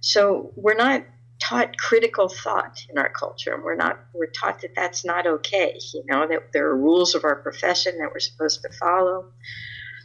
So 0.01 0.51
we're 0.55 0.75
not 0.75 1.03
taught 1.39 1.77
critical 1.77 2.29
thought 2.29 2.85
in 2.89 2.97
our 2.97 3.09
culture 3.09 3.53
and 3.53 3.63
we're 3.63 3.75
not 3.75 3.99
we're 4.13 4.27
taught 4.27 4.61
that 4.61 4.75
that's 4.75 5.03
not 5.03 5.25
okay 5.25 5.75
you 5.91 6.03
know 6.05 6.27
that 6.27 6.53
there 6.53 6.67
are 6.67 6.77
rules 6.77 7.15
of 7.15 7.23
our 7.23 7.37
profession 7.37 7.97
that 7.97 8.11
we're 8.13 8.19
supposed 8.19 8.61
to 8.61 8.69
follow. 8.77 9.25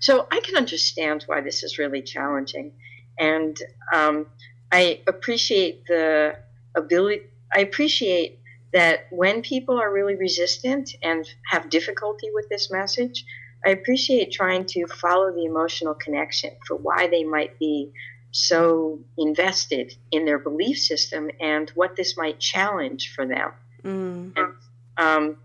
So 0.01 0.27
i 0.31 0.41
can 0.41 0.57
understand 0.57 1.25
why 1.27 1.41
this 1.41 1.63
is 1.63 1.79
really 1.79 2.03
challenging. 2.03 2.73
And 3.19 3.57
um, 3.93 4.27
i 4.73 5.01
appreciate 5.07 5.87
the 5.87 6.37
ability 6.77 7.23
i 7.55 7.61
appreciate 7.61 8.41
that 8.73 9.07
when 9.11 9.43
people 9.43 9.81
are 9.81 9.93
really 9.93 10.17
resistant 10.17 10.91
and 11.03 11.27
have 11.47 11.71
difficulty 11.71 12.29
with 12.35 12.49
this 12.49 12.71
message 12.71 13.25
i 13.65 13.71
appreciate 13.71 14.31
trying 14.33 14.65
to 14.65 14.87
follow 14.87 15.33
the 15.33 15.45
emotional 15.45 15.95
connection 15.95 16.51
for 16.67 16.77
why 16.77 17.09
they 17.09 17.25
might 17.25 17.59
be 17.59 17.93
so 18.37 19.01
invested 19.17 19.95
in 20.11 20.25
their 20.25 20.39
belief 20.39 20.79
system 20.79 21.31
and 21.41 21.71
what 21.71 21.97
this 21.97 22.17
might 22.17 22.39
challenge 22.39 23.15
for 23.15 23.27
them. 23.27 23.53
Mm. 23.83 24.33
And, 24.37 24.55
um, 24.99 25.37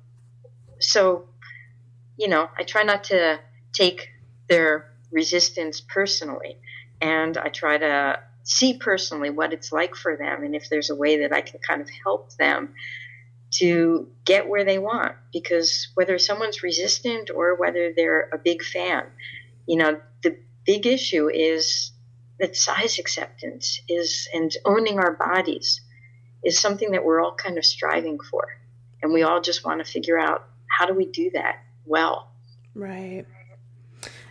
so, 0.79 1.25
you 2.17 2.27
know, 2.27 2.49
I 2.57 2.63
try 2.63 2.83
not 2.83 3.05
to 3.05 3.39
take 3.73 4.09
their 4.49 4.91
resistance 5.11 5.81
personally, 5.81 6.57
and 6.99 7.37
I 7.37 7.49
try 7.49 7.77
to 7.77 8.19
see 8.43 8.77
personally 8.77 9.29
what 9.29 9.53
it's 9.53 9.71
like 9.71 9.95
for 9.95 10.17
them 10.17 10.43
and 10.43 10.55
if 10.55 10.69
there's 10.69 10.89
a 10.89 10.95
way 10.95 11.19
that 11.19 11.33
I 11.33 11.41
can 11.41 11.59
kind 11.59 11.81
of 11.81 11.89
help 12.03 12.35
them 12.37 12.73
to 13.51 14.07
get 14.25 14.47
where 14.47 14.63
they 14.63 14.79
want. 14.79 15.15
Because 15.33 15.89
whether 15.93 16.17
someone's 16.17 16.63
resistant 16.63 17.29
or 17.33 17.55
whether 17.55 17.93
they're 17.95 18.29
a 18.33 18.37
big 18.37 18.63
fan, 18.63 19.03
you 19.67 19.77
know, 19.77 19.99
the 20.23 20.37
big 20.65 20.85
issue 20.85 21.29
is 21.29 21.91
that 22.39 22.55
size 22.55 22.97
acceptance 22.97 23.81
is 23.87 24.27
and 24.33 24.51
owning 24.65 24.99
our 24.99 25.13
bodies 25.13 25.81
is 26.43 26.59
something 26.59 26.91
that 26.91 27.05
we're 27.05 27.21
all 27.21 27.35
kind 27.35 27.57
of 27.57 27.65
striving 27.65 28.19
for. 28.19 28.47
And 29.03 29.13
we 29.13 29.23
all 29.23 29.41
just 29.41 29.65
want 29.65 29.85
to 29.85 29.91
figure 29.91 30.17
out 30.17 30.47
how 30.67 30.85
do 30.85 30.93
we 30.93 31.05
do 31.05 31.31
that 31.31 31.63
well. 31.85 32.31
Right. 32.73 33.25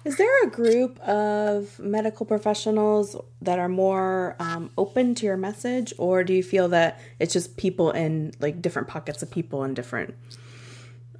Is 0.04 0.16
there 0.16 0.44
a 0.44 0.46
group 0.46 0.98
of 1.00 1.78
medical 1.78 2.24
professionals 2.24 3.16
that 3.42 3.58
are 3.58 3.68
more 3.68 4.34
um, 4.38 4.70
open 4.78 5.14
to 5.16 5.26
your 5.26 5.36
message, 5.36 5.92
or 5.98 6.24
do 6.24 6.32
you 6.32 6.42
feel 6.42 6.68
that 6.68 6.98
it's 7.18 7.34
just 7.34 7.56
people 7.56 7.90
in 7.90 8.32
like 8.40 8.62
different 8.62 8.88
pockets 8.88 9.22
of 9.22 9.30
people 9.30 9.62
in 9.64 9.74
different 9.74 10.14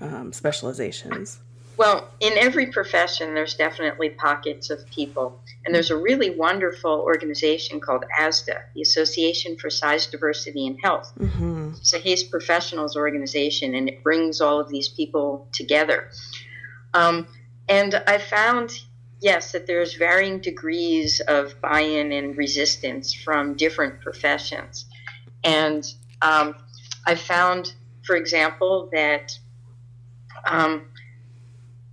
um, 0.01 0.33
specializations? 0.33 1.41
Well, 1.77 2.11
in 2.21 2.37
every 2.37 2.67
profession, 2.67 3.33
there's 3.35 3.55
definitely 3.55 4.11
pockets 4.11 4.69
of 4.69 4.85
people. 4.91 5.41
And 5.65 5.75
there's 5.75 5.91
a 5.91 5.97
really 5.97 6.29
wonderful 6.29 7.01
organization 7.01 7.81
called 7.81 8.05
ASDAH, 8.19 8.61
the 8.75 8.83
Association 8.83 9.57
for 9.57 9.71
Size 9.71 10.07
Diversity 10.07 10.67
in 10.67 10.77
Health. 10.79 11.11
Mm-hmm. 11.19 11.71
It's 11.79 11.95
a 11.95 11.99
HAES 11.99 12.25
professionals 12.25 12.97
organization, 12.97 13.75
and 13.75 13.89
it 13.89 14.03
brings 14.03 14.43
all 14.43 14.61
of 14.61 14.69
these 14.69 14.89
people 14.89 15.49
together. 15.53 16.11
Um, 16.93 17.27
and 17.71 17.95
I 18.07 18.19
found, 18.19 18.73
yes, 19.21 19.53
that 19.53 19.69
there's 19.69 19.95
varying 19.95 20.41
degrees 20.41 21.21
of 21.21 21.59
buy 21.61 21.83
in 21.83 22.11
and 22.11 22.37
resistance 22.37 23.15
from 23.15 23.55
different 23.55 24.01
professions. 24.01 24.87
And 25.45 25.87
um, 26.21 26.57
I 27.07 27.15
found, 27.15 27.73
for 28.03 28.17
example, 28.17 28.91
that 28.93 29.39
um, 30.47 30.87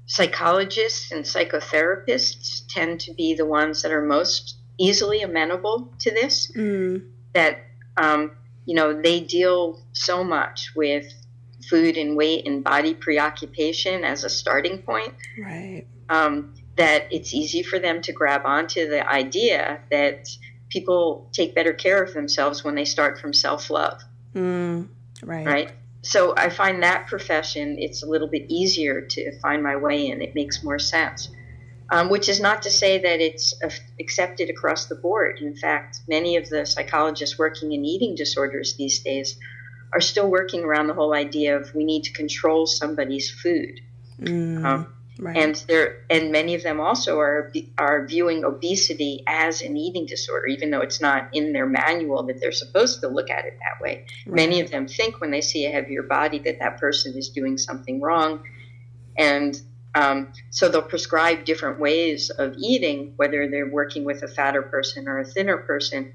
psychologists 0.07 1.11
and 1.11 1.23
psychotherapists 1.23 2.63
tend 2.67 2.99
to 3.01 3.13
be 3.13 3.35
the 3.35 3.45
ones 3.45 3.83
that 3.83 3.91
are 3.91 4.01
most 4.01 4.55
easily 4.79 5.21
amenable 5.21 5.93
to 5.99 6.09
this. 6.09 6.51
Mm. 6.55 7.07
That, 7.33 7.59
um, 7.97 8.31
you 8.65 8.73
know, 8.73 8.99
they 8.99 9.19
deal 9.19 9.79
so 9.93 10.23
much 10.23 10.71
with 10.75 11.13
food 11.69 11.97
and 11.97 12.15
weight 12.15 12.47
and 12.47 12.63
body 12.63 12.93
preoccupation 12.93 14.03
as 14.03 14.23
a 14.23 14.29
starting 14.29 14.81
point. 14.81 15.13
Right. 15.39 15.85
Um, 16.09 16.55
that 16.77 17.07
it's 17.11 17.33
easy 17.33 17.63
for 17.63 17.79
them 17.79 18.01
to 18.03 18.13
grab 18.13 18.41
onto 18.45 18.87
the 18.87 19.07
idea 19.07 19.81
that 19.89 20.29
people 20.69 21.29
take 21.33 21.55
better 21.55 21.73
care 21.73 22.03
of 22.03 22.13
themselves 22.13 22.63
when 22.63 22.75
they 22.75 22.85
start 22.85 23.19
from 23.19 23.33
self 23.33 23.69
love. 23.69 23.99
Mm, 24.35 24.87
right. 25.23 25.45
Right 25.45 25.71
so 26.07 26.33
I 26.37 26.49
find 26.49 26.81
that 26.83 27.07
profession 27.07 27.77
it's 27.79 28.03
a 28.03 28.05
little 28.05 28.27
bit 28.27 28.45
easier 28.47 29.01
to 29.01 29.39
find 29.39 29.61
my 29.61 29.75
way 29.75 30.07
in. 30.07 30.21
It 30.21 30.35
makes 30.35 30.63
more 30.63 30.79
sense. 30.79 31.29
Um, 31.89 32.09
which 32.09 32.27
is 32.27 32.41
not 32.41 32.63
to 32.63 32.69
say 32.69 32.97
that 32.97 33.21
it's 33.21 33.53
accepted 33.97 34.49
across 34.49 34.87
the 34.87 34.95
board. 34.95 35.39
In 35.39 35.55
fact, 35.55 35.99
many 36.09 36.35
of 36.35 36.49
the 36.49 36.65
psychologists 36.65 37.39
working 37.39 37.71
in 37.71 37.85
eating 37.85 38.13
disorders 38.13 38.75
these 38.75 38.99
days 38.99 39.39
are 39.93 40.01
still 40.01 40.29
working 40.29 40.63
around 40.63 40.87
the 40.87 40.93
whole 40.93 41.13
idea 41.13 41.57
of 41.57 41.73
we 41.73 41.83
need 41.83 42.03
to 42.03 42.13
control 42.13 42.65
somebody's 42.65 43.29
food. 43.29 43.81
Mm. 44.21 44.65
Um, 44.65 44.93
Right. 45.19 45.35
And 45.35 45.55
there, 45.67 46.05
and 46.09 46.31
many 46.31 46.53
of 46.53 46.63
them 46.63 46.79
also 46.79 47.19
are 47.19 47.51
are 47.77 48.05
viewing 48.05 48.43
obesity 48.43 49.23
as 49.25 49.61
an 49.61 49.75
eating 49.75 50.05
disorder, 50.05 50.45
even 50.47 50.69
though 50.69 50.81
it's 50.81 51.01
not 51.01 51.29
in 51.33 51.53
their 51.53 51.65
manual 51.65 52.23
that 52.23 52.39
they're 52.39 52.51
supposed 52.51 53.01
to 53.01 53.07
look 53.07 53.29
at 53.29 53.45
it 53.45 53.57
that 53.59 53.81
way. 53.81 54.05
Right. 54.25 54.35
Many 54.35 54.61
of 54.61 54.69
them 54.69 54.87
think 54.87 55.19
when 55.19 55.31
they 55.31 55.41
see 55.41 55.65
a 55.65 55.71
heavier 55.71 56.03
body 56.03 56.39
that 56.39 56.59
that 56.59 56.79
person 56.79 57.17
is 57.17 57.29
doing 57.29 57.57
something 57.57 57.99
wrong, 57.99 58.43
and 59.17 59.59
um, 59.95 60.33
so 60.51 60.69
they'll 60.69 60.83
prescribe 60.83 61.45
different 61.45 61.79
ways 61.79 62.29
of 62.29 62.55
eating, 62.59 63.13
whether 63.15 63.49
they're 63.49 63.69
working 63.69 64.03
with 64.03 64.21
a 64.21 64.27
fatter 64.27 64.61
person 64.61 65.07
or 65.07 65.17
a 65.17 65.25
thinner 65.25 65.57
person, 65.57 66.13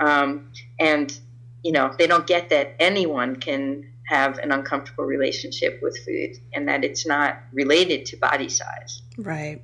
um, 0.00 0.50
and 0.80 1.16
you 1.64 1.72
know 1.72 1.92
they 1.98 2.06
don't 2.06 2.26
get 2.26 2.50
that 2.50 2.76
anyone 2.78 3.34
can 3.36 3.84
have 4.06 4.38
an 4.38 4.52
uncomfortable 4.52 5.04
relationship 5.04 5.80
with 5.82 5.98
food 6.04 6.36
and 6.52 6.68
that 6.68 6.84
it's 6.84 7.06
not 7.06 7.38
related 7.52 8.04
to 8.06 8.16
body 8.16 8.48
size. 8.48 9.02
Right. 9.16 9.62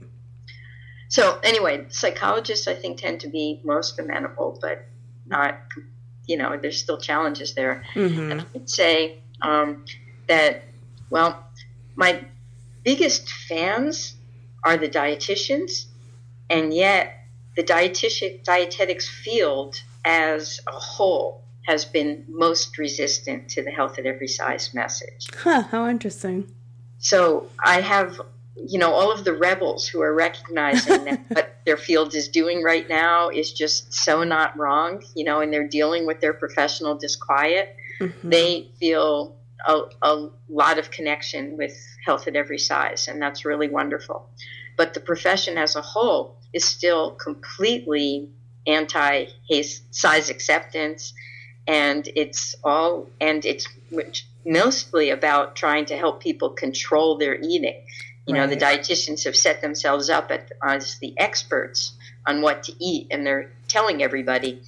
So, 1.08 1.38
anyway, 1.42 1.86
psychologists 1.88 2.66
I 2.66 2.74
think 2.74 3.00
tend 3.00 3.20
to 3.20 3.28
be 3.28 3.60
most 3.64 3.98
amenable, 3.98 4.58
but 4.60 4.86
not, 5.26 5.58
you 6.26 6.36
know, 6.36 6.56
there's 6.56 6.78
still 6.78 6.98
challenges 6.98 7.54
there. 7.54 7.84
Mm-hmm. 7.94 8.30
And 8.30 8.40
I 8.40 8.44
would 8.54 8.70
say 8.70 9.18
um, 9.42 9.84
that, 10.28 10.62
well, 11.10 11.44
my 11.96 12.24
biggest 12.84 13.28
fans 13.28 14.14
are 14.64 14.76
the 14.76 14.88
dietitians, 14.88 15.86
and 16.48 16.72
yet 16.72 17.26
the 17.56 17.62
dietetic, 17.62 18.44
dietetics 18.44 19.08
field 19.08 19.82
as 20.04 20.60
a 20.66 20.72
whole 20.72 21.42
has 21.66 21.85
been 21.85 22.25
most 22.29 22.79
resistant 22.79 23.49
to 23.51 23.62
the 23.62 23.70
health 23.70 23.99
at 23.99 24.07
every 24.07 24.29
size 24.29 24.73
message. 24.75 25.29
Huh, 25.42 25.62
how 25.62 25.88
interesting. 25.88 26.51
So 26.99 27.49
I 27.62 27.81
have, 27.81 28.20
you 28.57 28.79
know, 28.79 28.92
all 28.92 29.12
of 29.12 29.25
the 29.25 29.33
rebels 29.33 29.87
who 29.87 30.01
are 30.01 30.14
recognizing 30.14 31.05
that 31.05 31.25
what 31.29 31.57
their 31.64 31.77
field 31.77 32.14
is 32.14 32.29
doing 32.29 32.62
right 32.62 32.88
now 32.88 33.29
is 33.29 33.53
just 33.53 33.92
so 33.92 34.25
not 34.25 34.57
wrong, 34.59 35.03
you 35.14 35.25
know, 35.25 35.40
and 35.40 35.53
they're 35.53 35.68
dealing 35.68 36.07
with 36.07 36.20
their 36.20 36.35
professional 36.35 36.94
disquiet. 36.96 37.77
Mm-hmm. 38.01 38.29
They 38.31 38.70
feel 38.79 39.37
a, 39.66 39.83
a 40.03 40.29
lot 40.49 40.79
of 40.79 40.90
connection 40.90 41.57
with 41.57 41.77
health 42.05 42.27
at 42.27 42.37
every 42.37 42.59
size, 42.59 43.09
and 43.09 43.20
that's 43.20 43.44
really 43.44 43.68
wonderful. 43.68 44.29
But 44.77 44.94
the 44.94 45.01
profession 45.01 45.59
as 45.59 45.77
a 45.77 45.83
whole 45.83 46.38
is 46.53 46.64
still 46.64 47.12
completely 47.12 48.31
anti 48.66 49.27
size 49.90 50.31
acceptance 50.31 51.12
and 51.70 52.09
it's 52.16 52.56
all 52.64 53.09
and 53.20 53.44
it's 53.44 53.68
mostly 54.44 55.11
about 55.11 55.54
trying 55.54 55.85
to 55.85 55.96
help 55.96 56.20
people 56.20 56.50
control 56.50 57.16
their 57.16 57.37
eating. 57.37 57.80
You 58.26 58.35
right. 58.35 58.40
know, 58.40 58.46
the 58.48 58.56
dietitians 58.56 59.24
have 59.24 59.37
set 59.37 59.61
themselves 59.61 60.11
up 60.11 60.33
at, 60.33 60.50
as 60.62 60.98
the 60.98 61.14
experts 61.16 61.92
on 62.26 62.42
what 62.42 62.64
to 62.64 62.72
eat, 62.85 63.06
and 63.12 63.24
they're 63.24 63.50
telling 63.68 64.02
everybody, 64.02 64.62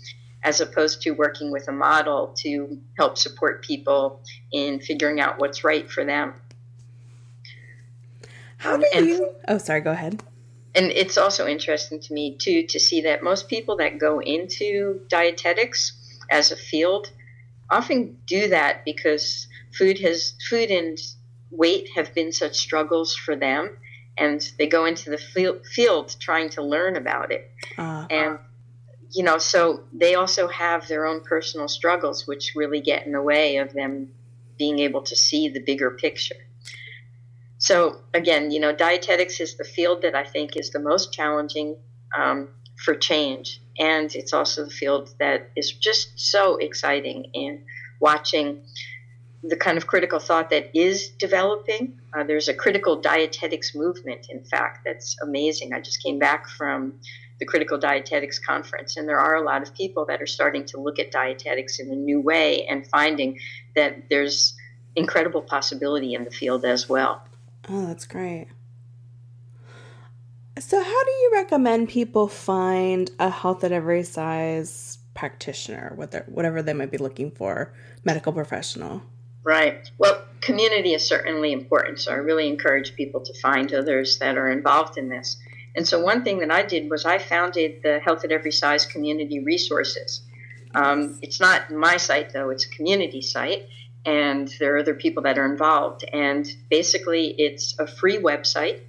as 0.44 0.60
opposed 0.60 1.02
to 1.02 1.10
working 1.10 1.50
with 1.50 1.66
a 1.68 1.72
model 1.72 2.28
to 2.38 2.78
help 2.96 3.18
support 3.18 3.64
people 3.64 4.20
in 4.52 4.80
figuring 4.80 5.20
out 5.20 5.38
what's 5.40 5.64
right 5.64 5.90
for 5.90 6.04
them. 6.04 6.34
How 8.58 8.76
do 8.76 8.86
and, 8.94 9.06
you? 9.06 9.30
Oh, 9.48 9.58
sorry. 9.58 9.80
Go 9.80 9.90
ahead. 9.90 10.22
And 10.74 10.86
it's 10.92 11.18
also 11.18 11.48
interesting 11.48 11.98
to 12.00 12.14
me 12.14 12.36
too 12.38 12.62
to 12.68 12.78
see 12.78 13.02
that 13.02 13.24
most 13.24 13.48
people 13.48 13.76
that 13.78 13.98
go 13.98 14.20
into 14.20 15.00
dietetics 15.08 16.01
as 16.32 16.50
a 16.50 16.56
field 16.56 17.10
often 17.70 18.18
do 18.26 18.48
that 18.48 18.84
because 18.84 19.48
food 19.76 19.98
has 20.00 20.34
food 20.48 20.70
and 20.70 20.98
weight 21.50 21.88
have 21.94 22.14
been 22.14 22.32
such 22.32 22.56
struggles 22.56 23.14
for 23.14 23.36
them 23.36 23.76
and 24.18 24.52
they 24.58 24.66
go 24.66 24.84
into 24.84 25.10
the 25.10 25.18
field, 25.18 25.66
field 25.66 26.14
trying 26.20 26.50
to 26.50 26.62
learn 26.62 26.96
about 26.96 27.32
it. 27.32 27.50
Uh, 27.78 28.06
and 28.10 28.38
you 29.10 29.22
know 29.22 29.38
so 29.38 29.84
they 29.92 30.14
also 30.14 30.48
have 30.48 30.88
their 30.88 31.06
own 31.06 31.20
personal 31.22 31.68
struggles 31.68 32.26
which 32.26 32.54
really 32.56 32.80
get 32.80 33.04
in 33.06 33.12
the 33.12 33.20
way 33.20 33.58
of 33.58 33.72
them 33.74 34.08
being 34.58 34.78
able 34.78 35.02
to 35.02 35.16
see 35.16 35.48
the 35.48 35.60
bigger 35.60 35.90
picture. 35.90 36.36
So 37.58 38.00
again 38.14 38.50
you 38.50 38.60
know 38.60 38.72
dietetics 38.72 39.40
is 39.40 39.56
the 39.56 39.64
field 39.64 40.02
that 40.02 40.14
i 40.14 40.24
think 40.24 40.56
is 40.56 40.70
the 40.70 40.80
most 40.80 41.12
challenging 41.12 41.76
um, 42.16 42.48
for 42.84 42.94
change 42.94 43.60
and 43.78 44.14
it's 44.14 44.32
also 44.32 44.64
the 44.64 44.70
field 44.70 45.14
that 45.18 45.50
is 45.56 45.72
just 45.72 46.18
so 46.18 46.56
exciting 46.56 47.24
in 47.32 47.62
watching 48.00 48.62
the 49.42 49.56
kind 49.56 49.76
of 49.76 49.86
critical 49.86 50.20
thought 50.20 50.50
that 50.50 50.70
is 50.76 51.08
developing. 51.08 51.98
Uh, 52.12 52.22
there's 52.22 52.48
a 52.48 52.54
critical 52.54 53.00
dietetics 53.00 53.74
movement, 53.74 54.26
in 54.30 54.44
fact, 54.44 54.80
that's 54.84 55.16
amazing. 55.20 55.72
I 55.72 55.80
just 55.80 56.02
came 56.02 56.18
back 56.18 56.48
from 56.48 56.94
the 57.40 57.46
Critical 57.46 57.76
Dietetics 57.76 58.38
Conference, 58.38 58.96
and 58.96 59.08
there 59.08 59.18
are 59.18 59.34
a 59.34 59.42
lot 59.42 59.62
of 59.62 59.74
people 59.74 60.04
that 60.06 60.22
are 60.22 60.26
starting 60.26 60.64
to 60.66 60.78
look 60.78 61.00
at 61.00 61.10
dietetics 61.10 61.80
in 61.80 61.90
a 61.90 61.96
new 61.96 62.20
way 62.20 62.66
and 62.66 62.86
finding 62.86 63.40
that 63.74 64.08
there's 64.08 64.54
incredible 64.94 65.42
possibility 65.42 66.14
in 66.14 66.22
the 66.22 66.30
field 66.30 66.64
as 66.64 66.88
well. 66.88 67.20
Oh, 67.68 67.86
that's 67.86 68.06
great. 68.06 68.46
So, 70.58 70.82
how 70.82 71.04
do 71.04 71.10
you 71.10 71.30
recommend 71.32 71.88
people 71.88 72.28
find 72.28 73.10
a 73.18 73.30
health 73.30 73.64
at 73.64 73.72
every 73.72 74.02
size 74.02 74.98
practitioner, 75.14 75.94
whatever 76.26 76.62
they 76.62 76.74
might 76.74 76.90
be 76.90 76.98
looking 76.98 77.30
for, 77.30 77.72
medical 78.04 78.32
professional? 78.32 79.02
Right. 79.44 79.90
Well, 79.98 80.22
community 80.40 80.92
is 80.92 81.06
certainly 81.06 81.52
important. 81.52 82.00
So, 82.00 82.12
I 82.12 82.16
really 82.16 82.48
encourage 82.48 82.94
people 82.94 83.22
to 83.22 83.40
find 83.40 83.72
others 83.72 84.18
that 84.18 84.36
are 84.36 84.50
involved 84.50 84.98
in 84.98 85.08
this. 85.08 85.38
And 85.74 85.88
so, 85.88 86.00
one 86.00 86.22
thing 86.22 86.40
that 86.40 86.50
I 86.50 86.62
did 86.62 86.90
was 86.90 87.06
I 87.06 87.16
founded 87.16 87.82
the 87.82 87.98
Health 88.00 88.22
at 88.24 88.30
Every 88.30 88.52
Size 88.52 88.84
Community 88.84 89.40
Resources. 89.40 90.20
Um, 90.74 91.18
it's 91.22 91.40
not 91.40 91.70
my 91.70 91.96
site, 91.96 92.34
though, 92.34 92.50
it's 92.50 92.66
a 92.66 92.70
community 92.70 93.22
site. 93.22 93.66
And 94.04 94.52
there 94.58 94.74
are 94.74 94.78
other 94.78 94.94
people 94.94 95.22
that 95.22 95.38
are 95.38 95.50
involved. 95.50 96.04
And 96.12 96.46
basically, 96.68 97.28
it's 97.38 97.78
a 97.78 97.86
free 97.86 98.18
website 98.18 98.80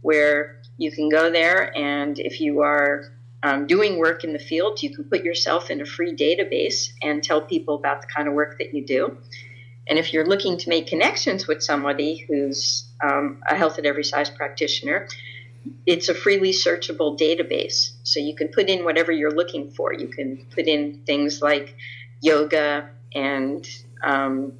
where 0.00 0.60
you 0.76 0.90
can 0.90 1.08
go 1.08 1.30
there, 1.30 1.76
and 1.76 2.18
if 2.18 2.40
you 2.40 2.60
are 2.60 3.12
um, 3.42 3.66
doing 3.66 3.98
work 3.98 4.24
in 4.24 4.32
the 4.32 4.38
field, 4.38 4.82
you 4.82 4.94
can 4.94 5.04
put 5.04 5.22
yourself 5.22 5.70
in 5.70 5.80
a 5.80 5.84
free 5.84 6.14
database 6.14 6.88
and 7.02 7.22
tell 7.22 7.42
people 7.42 7.74
about 7.74 8.00
the 8.00 8.08
kind 8.08 8.26
of 8.26 8.34
work 8.34 8.58
that 8.58 8.74
you 8.74 8.84
do. 8.84 9.18
And 9.86 9.98
if 9.98 10.12
you're 10.12 10.26
looking 10.26 10.56
to 10.58 10.68
make 10.70 10.86
connections 10.86 11.46
with 11.46 11.62
somebody 11.62 12.16
who's 12.16 12.88
um, 13.02 13.42
a 13.46 13.54
health 13.54 13.78
at 13.78 13.84
every 13.84 14.04
size 14.04 14.30
practitioner, 14.30 15.08
it's 15.86 16.08
a 16.08 16.14
freely 16.14 16.52
searchable 16.52 17.18
database. 17.18 17.92
So 18.02 18.18
you 18.20 18.34
can 18.34 18.48
put 18.48 18.68
in 18.68 18.84
whatever 18.84 19.12
you're 19.12 19.34
looking 19.34 19.70
for. 19.70 19.92
You 19.92 20.08
can 20.08 20.46
put 20.54 20.66
in 20.66 21.02
things 21.04 21.42
like 21.42 21.76
yoga 22.22 22.88
and 23.14 23.68
um, 24.02 24.54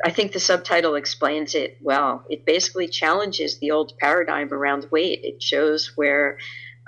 I 0.03 0.09
think 0.09 0.31
the 0.31 0.39
subtitle 0.39 0.95
explains 0.95 1.55
it 1.55 1.77
well. 1.81 2.25
It 2.29 2.45
basically 2.45 2.87
challenges 2.87 3.59
the 3.59 3.71
old 3.71 3.97
paradigm 3.97 4.53
around 4.53 4.87
weight. 4.91 5.21
It 5.23 5.41
shows 5.41 5.91
where 5.95 6.37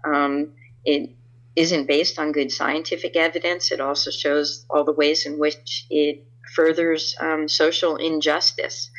um, 0.04 0.54
it 0.86 1.10
isn't 1.56 1.88
based 1.88 2.20
on 2.20 2.32
good 2.32 2.52
scientific 2.52 3.16
evidence. 3.16 3.72
It 3.72 3.82
also 3.82 4.12
shows 4.12 4.66
all 4.70 4.84
the 4.84 4.92
ways 4.92 5.26
in 5.26 5.40
which 5.40 5.86
it 5.90 6.26
furthers 6.54 7.16
um, 7.20 7.48
social 7.48 7.96
injustice. 7.98 8.90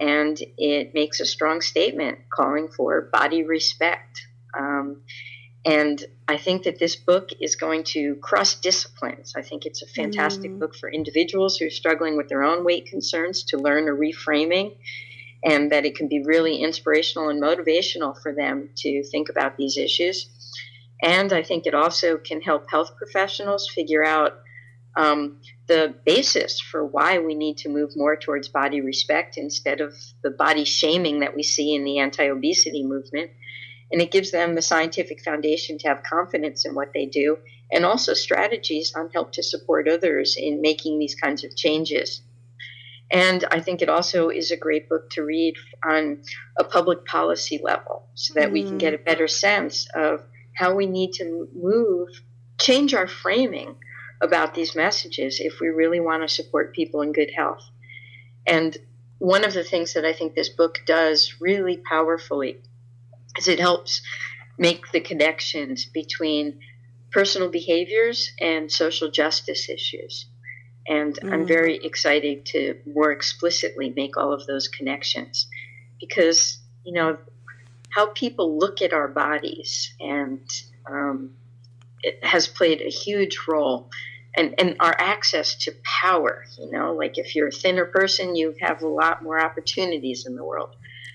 And 0.00 0.38
it 0.58 0.92
makes 0.92 1.20
a 1.20 1.26
strong 1.26 1.60
statement 1.60 2.18
calling 2.30 2.68
for 2.68 3.02
body 3.12 3.44
respect. 3.44 4.20
Um, 4.58 5.02
and 5.64 6.04
I 6.28 6.36
think 6.36 6.64
that 6.64 6.78
this 6.78 6.94
book 6.96 7.30
is 7.40 7.56
going 7.56 7.84
to 7.94 8.16
cross 8.16 8.54
disciplines. 8.54 9.32
I 9.34 9.42
think 9.42 9.64
it's 9.64 9.82
a 9.82 9.86
fantastic 9.86 10.50
mm. 10.50 10.58
book 10.58 10.74
for 10.74 10.90
individuals 10.90 11.56
who 11.56 11.66
are 11.66 11.70
struggling 11.70 12.16
with 12.16 12.28
their 12.28 12.42
own 12.42 12.64
weight 12.64 12.86
concerns 12.86 13.44
to 13.44 13.56
learn 13.56 13.88
a 13.88 13.92
reframing, 13.92 14.76
and 15.42 15.72
that 15.72 15.86
it 15.86 15.96
can 15.96 16.08
be 16.08 16.22
really 16.24 16.56
inspirational 16.56 17.30
and 17.30 17.42
motivational 17.42 18.14
for 18.20 18.34
them 18.34 18.70
to 18.76 19.02
think 19.04 19.30
about 19.30 19.56
these 19.56 19.78
issues. 19.78 20.28
And 21.02 21.32
I 21.32 21.42
think 21.42 21.66
it 21.66 21.74
also 21.74 22.18
can 22.18 22.40
help 22.42 22.70
health 22.70 22.96
professionals 22.96 23.68
figure 23.74 24.04
out 24.04 24.32
um, 24.96 25.40
the 25.66 25.94
basis 26.04 26.60
for 26.60 26.84
why 26.84 27.18
we 27.18 27.34
need 27.34 27.58
to 27.58 27.68
move 27.68 27.90
more 27.96 28.16
towards 28.16 28.48
body 28.48 28.80
respect 28.80 29.36
instead 29.38 29.80
of 29.80 29.94
the 30.22 30.30
body 30.30 30.64
shaming 30.64 31.20
that 31.20 31.34
we 31.34 31.42
see 31.42 31.74
in 31.74 31.84
the 31.84 31.98
anti 31.98 32.24
obesity 32.24 32.84
movement 32.84 33.30
and 33.94 34.02
it 34.02 34.10
gives 34.10 34.32
them 34.32 34.56
the 34.56 34.60
scientific 34.60 35.22
foundation 35.22 35.78
to 35.78 35.86
have 35.86 36.02
confidence 36.02 36.64
in 36.64 36.74
what 36.74 36.92
they 36.92 37.06
do 37.06 37.38
and 37.70 37.84
also 37.84 38.12
strategies 38.12 38.92
on 38.96 39.08
help 39.10 39.30
to 39.30 39.40
support 39.40 39.86
others 39.86 40.36
in 40.36 40.60
making 40.60 40.98
these 40.98 41.14
kinds 41.14 41.44
of 41.44 41.54
changes. 41.54 42.20
And 43.12 43.44
I 43.52 43.60
think 43.60 43.82
it 43.82 43.88
also 43.88 44.30
is 44.30 44.50
a 44.50 44.56
great 44.56 44.88
book 44.88 45.10
to 45.10 45.22
read 45.22 45.54
on 45.86 46.22
a 46.58 46.64
public 46.64 47.04
policy 47.04 47.60
level 47.62 48.08
so 48.14 48.34
that 48.34 48.48
mm. 48.48 48.54
we 48.54 48.62
can 48.64 48.78
get 48.78 48.94
a 48.94 48.98
mm. 48.98 49.04
better 49.04 49.28
sense 49.28 49.86
of 49.94 50.24
how 50.56 50.74
we 50.74 50.86
need 50.86 51.12
to 51.12 51.48
move, 51.54 52.08
change 52.60 52.94
our 52.94 53.06
framing 53.06 53.76
about 54.20 54.54
these 54.54 54.74
messages 54.74 55.38
if 55.38 55.60
we 55.60 55.68
really 55.68 56.00
want 56.00 56.28
to 56.28 56.34
support 56.34 56.74
people 56.74 57.00
in 57.00 57.12
good 57.12 57.30
health. 57.30 57.62
And 58.44 58.76
one 59.18 59.44
of 59.44 59.54
the 59.54 59.62
things 59.62 59.92
that 59.92 60.04
I 60.04 60.12
think 60.12 60.34
this 60.34 60.48
book 60.48 60.80
does 60.84 61.40
really 61.40 61.76
powerfully 61.76 62.58
is 63.38 63.48
it 63.48 63.60
helps 63.60 64.02
make 64.58 64.90
the 64.92 65.00
connections 65.00 65.84
between 65.86 66.60
personal 67.10 67.48
behaviors 67.48 68.32
and 68.40 68.70
social 68.70 69.10
justice 69.10 69.68
issues. 69.68 70.26
And 70.86 71.14
mm. 71.14 71.32
I'm 71.32 71.46
very 71.46 71.76
excited 71.76 72.46
to 72.46 72.78
more 72.86 73.12
explicitly 73.12 73.92
make 73.94 74.16
all 74.16 74.32
of 74.32 74.46
those 74.46 74.68
connections 74.68 75.46
because, 76.00 76.58
you 76.84 76.92
know, 76.92 77.16
how 77.90 78.06
people 78.08 78.58
look 78.58 78.82
at 78.82 78.92
our 78.92 79.08
bodies 79.08 79.94
and 80.00 80.40
um, 80.90 81.34
it 82.02 82.22
has 82.24 82.48
played 82.48 82.80
a 82.80 82.90
huge 82.90 83.38
role. 83.48 83.90
And, 84.36 84.54
and 84.58 84.76
our 84.80 84.94
access 84.98 85.54
to 85.58 85.72
power, 85.84 86.44
you 86.58 86.68
know, 86.72 86.92
like 86.92 87.18
if 87.18 87.36
you're 87.36 87.48
a 87.48 87.52
thinner 87.52 87.84
person, 87.84 88.34
you 88.34 88.52
have 88.60 88.82
a 88.82 88.88
lot 88.88 89.22
more 89.22 89.40
opportunities 89.40 90.26
in 90.26 90.34
the 90.34 90.44
world. 90.44 90.74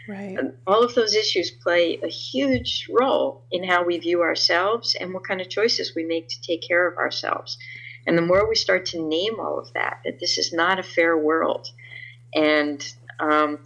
Right. 0.09 0.39
And 0.39 0.53
all 0.65 0.83
of 0.83 0.95
those 0.95 1.13
issues 1.13 1.51
play 1.51 1.99
a 2.01 2.07
huge 2.07 2.89
role 2.89 3.43
in 3.51 3.63
how 3.63 3.83
we 3.83 3.99
view 3.99 4.23
ourselves 4.23 4.95
and 4.99 5.13
what 5.13 5.23
kind 5.23 5.39
of 5.39 5.49
choices 5.49 5.93
we 5.95 6.03
make 6.03 6.29
to 6.29 6.41
take 6.41 6.67
care 6.67 6.87
of 6.87 6.97
ourselves. 6.97 7.59
And 8.07 8.17
the 8.17 8.23
more 8.23 8.49
we 8.49 8.55
start 8.55 8.87
to 8.87 9.07
name 9.07 9.39
all 9.39 9.59
of 9.59 9.71
that, 9.73 9.99
that 10.05 10.19
this 10.19 10.39
is 10.39 10.51
not 10.51 10.79
a 10.79 10.83
fair 10.83 11.15
world, 11.15 11.67
and 12.33 12.83
um, 13.19 13.59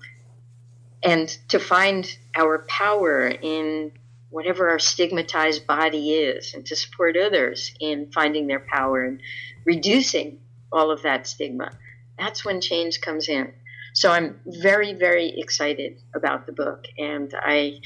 and 1.02 1.30
to 1.48 1.60
find 1.60 2.14
our 2.36 2.66
power 2.68 3.28
in 3.30 3.94
whatever 4.30 4.70
our 4.70 4.80
stigmatized 4.80 5.66
body 5.66 6.12
is, 6.12 6.54
and 6.54 6.66
to 6.66 6.76
support 6.76 7.16
others 7.16 7.74
in 7.80 8.12
finding 8.12 8.48
their 8.48 8.60
power 8.60 9.06
and 9.06 9.22
reducing 9.64 10.40
all 10.74 10.92
of 10.92 11.04
that 11.04 11.26
stigma, 11.26 11.72
that's 12.20 12.44
when 12.44 12.60
change 12.60 13.00
comes 13.00 13.30
in. 13.30 13.54
So 13.94 14.12
I'm 14.12 14.40
very, 14.46 14.94
very 14.94 15.34
excited 15.38 16.02
about 16.16 16.46
the 16.46 16.52
book, 16.52 16.86
and 16.98 17.34
I, 17.36 17.80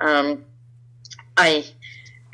um, 0.00 0.44
I, 1.36 1.64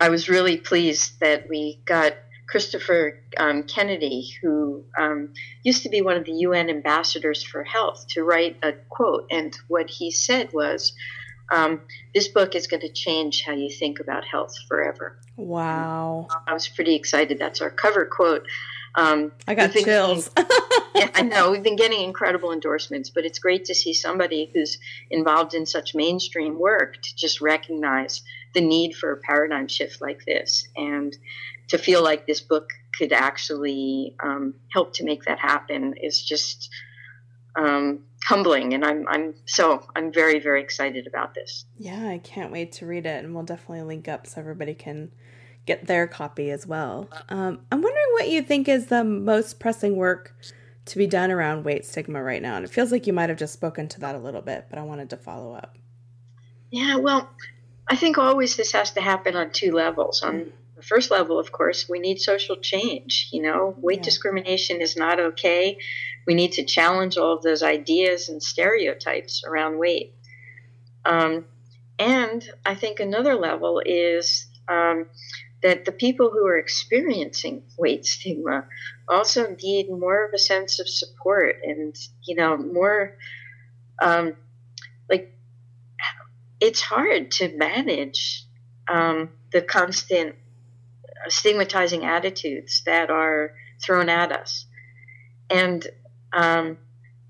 I 0.00 0.08
was 0.08 0.28
really 0.28 0.56
pleased 0.56 1.20
that 1.20 1.48
we 1.48 1.80
got 1.84 2.14
Christopher 2.50 3.22
um, 3.36 3.62
Kennedy, 3.62 4.28
who 4.42 4.84
um, 4.98 5.32
used 5.62 5.84
to 5.84 5.88
be 5.88 6.02
one 6.02 6.16
of 6.16 6.24
the 6.24 6.32
UN 6.32 6.68
ambassadors 6.68 7.44
for 7.44 7.62
health, 7.62 8.06
to 8.08 8.24
write 8.24 8.56
a 8.62 8.72
quote. 8.88 9.26
And 9.30 9.56
what 9.68 9.88
he 9.88 10.10
said 10.10 10.52
was, 10.52 10.92
um, 11.52 11.80
This 12.12 12.28
book 12.28 12.54
is 12.54 12.66
going 12.66 12.80
to 12.80 12.92
change 12.92 13.44
how 13.46 13.52
you 13.52 13.70
think 13.70 14.00
about 14.00 14.24
health 14.24 14.54
forever. 14.68 15.20
Wow. 15.36 16.26
I 16.46 16.52
was 16.52 16.66
pretty 16.68 16.96
excited. 16.96 17.38
That's 17.38 17.60
our 17.60 17.70
cover 17.70 18.04
quote. 18.04 18.46
Um, 18.94 19.32
I 19.46 19.54
got 19.54 19.72
chills. 19.72 20.30
yeah, 20.94 21.10
I 21.14 21.22
know 21.22 21.50
we've 21.50 21.62
been 21.62 21.76
getting 21.76 22.02
incredible 22.02 22.52
endorsements, 22.52 23.10
but 23.10 23.24
it's 23.24 23.38
great 23.38 23.64
to 23.66 23.74
see 23.74 23.94
somebody 23.94 24.50
who's 24.52 24.78
involved 25.10 25.54
in 25.54 25.66
such 25.66 25.94
mainstream 25.94 26.58
work 26.58 27.00
to 27.00 27.16
just 27.16 27.40
recognize 27.40 28.22
the 28.54 28.60
need 28.60 28.94
for 28.94 29.12
a 29.12 29.16
paradigm 29.18 29.68
shift 29.68 30.00
like 30.00 30.24
this, 30.26 30.66
and 30.76 31.16
to 31.68 31.78
feel 31.78 32.02
like 32.02 32.26
this 32.26 32.40
book 32.40 32.70
could 32.98 33.12
actually 33.12 34.16
um, 34.22 34.54
help 34.72 34.92
to 34.94 35.04
make 35.04 35.24
that 35.24 35.38
happen 35.38 35.94
is 35.96 36.22
just 36.22 36.70
um, 37.56 38.00
humbling, 38.24 38.74
and 38.74 38.84
I'm 38.84 39.06
I'm 39.08 39.34
so 39.46 39.86
I'm 39.94 40.12
very 40.12 40.40
very 40.40 40.62
excited 40.62 41.06
about 41.06 41.34
this. 41.34 41.64
Yeah, 41.78 42.08
I 42.08 42.18
can't 42.18 42.52
wait 42.52 42.72
to 42.72 42.86
read 42.86 43.06
it, 43.06 43.24
and 43.24 43.34
we'll 43.34 43.44
definitely 43.44 43.82
link 43.82 44.08
up 44.08 44.26
so 44.26 44.40
everybody 44.40 44.74
can 44.74 45.10
get 45.66 45.86
their 45.86 46.06
copy 46.06 46.50
as 46.50 46.66
well. 46.66 47.08
Um, 47.28 47.60
I'm 47.70 47.82
wondering 47.82 47.99
what 48.20 48.28
you 48.28 48.42
think 48.42 48.68
is 48.68 48.86
the 48.86 49.02
most 49.02 49.58
pressing 49.58 49.96
work 49.96 50.36
to 50.84 50.98
be 50.98 51.06
done 51.06 51.30
around 51.30 51.64
weight 51.64 51.86
stigma 51.86 52.22
right 52.22 52.42
now? 52.42 52.56
And 52.56 52.66
it 52.66 52.70
feels 52.70 52.92
like 52.92 53.06
you 53.06 53.14
might 53.14 53.30
have 53.30 53.38
just 53.38 53.54
spoken 53.54 53.88
to 53.88 54.00
that 54.00 54.14
a 54.14 54.18
little 54.18 54.42
bit, 54.42 54.66
but 54.68 54.78
I 54.78 54.82
wanted 54.82 55.08
to 55.10 55.16
follow 55.16 55.54
up. 55.54 55.78
Yeah, 56.70 56.96
well, 56.96 57.30
I 57.88 57.96
think 57.96 58.18
always 58.18 58.56
this 58.56 58.72
has 58.72 58.90
to 58.92 59.00
happen 59.00 59.36
on 59.36 59.52
two 59.52 59.72
levels. 59.72 60.22
On 60.22 60.52
the 60.76 60.82
first 60.82 61.10
level, 61.10 61.38
of 61.38 61.50
course, 61.50 61.88
we 61.88 61.98
need 61.98 62.20
social 62.20 62.56
change. 62.56 63.30
You 63.32 63.40
know, 63.40 63.74
weight 63.78 64.00
yeah. 64.00 64.04
discrimination 64.04 64.82
is 64.82 64.98
not 64.98 65.18
okay. 65.18 65.78
We 66.26 66.34
need 66.34 66.52
to 66.52 66.64
challenge 66.64 67.16
all 67.16 67.32
of 67.32 67.42
those 67.42 67.62
ideas 67.62 68.28
and 68.28 68.42
stereotypes 68.42 69.44
around 69.46 69.78
weight. 69.78 70.14
Um, 71.06 71.46
and 71.98 72.46
I 72.66 72.74
think 72.74 73.00
another 73.00 73.34
level 73.34 73.80
is 73.82 74.46
um, 74.68 75.06
that 75.62 75.84
the 75.84 75.92
people 75.92 76.30
who 76.30 76.46
are 76.46 76.58
experiencing 76.58 77.62
weight 77.76 78.06
stigma 78.06 78.64
also 79.08 79.54
need 79.62 79.90
more 79.90 80.24
of 80.24 80.32
a 80.32 80.38
sense 80.38 80.80
of 80.80 80.88
support 80.88 81.56
and, 81.62 81.94
you 82.24 82.34
know, 82.34 82.56
more 82.56 83.16
um, 84.00 84.34
like 85.08 85.34
it's 86.60 86.80
hard 86.80 87.30
to 87.32 87.56
manage 87.56 88.44
um, 88.88 89.30
the 89.52 89.60
constant 89.60 90.36
stigmatizing 91.28 92.04
attitudes 92.04 92.82
that 92.86 93.10
are 93.10 93.52
thrown 93.84 94.08
at 94.08 94.32
us. 94.32 94.66
And 95.50 95.86
um, 96.32 96.78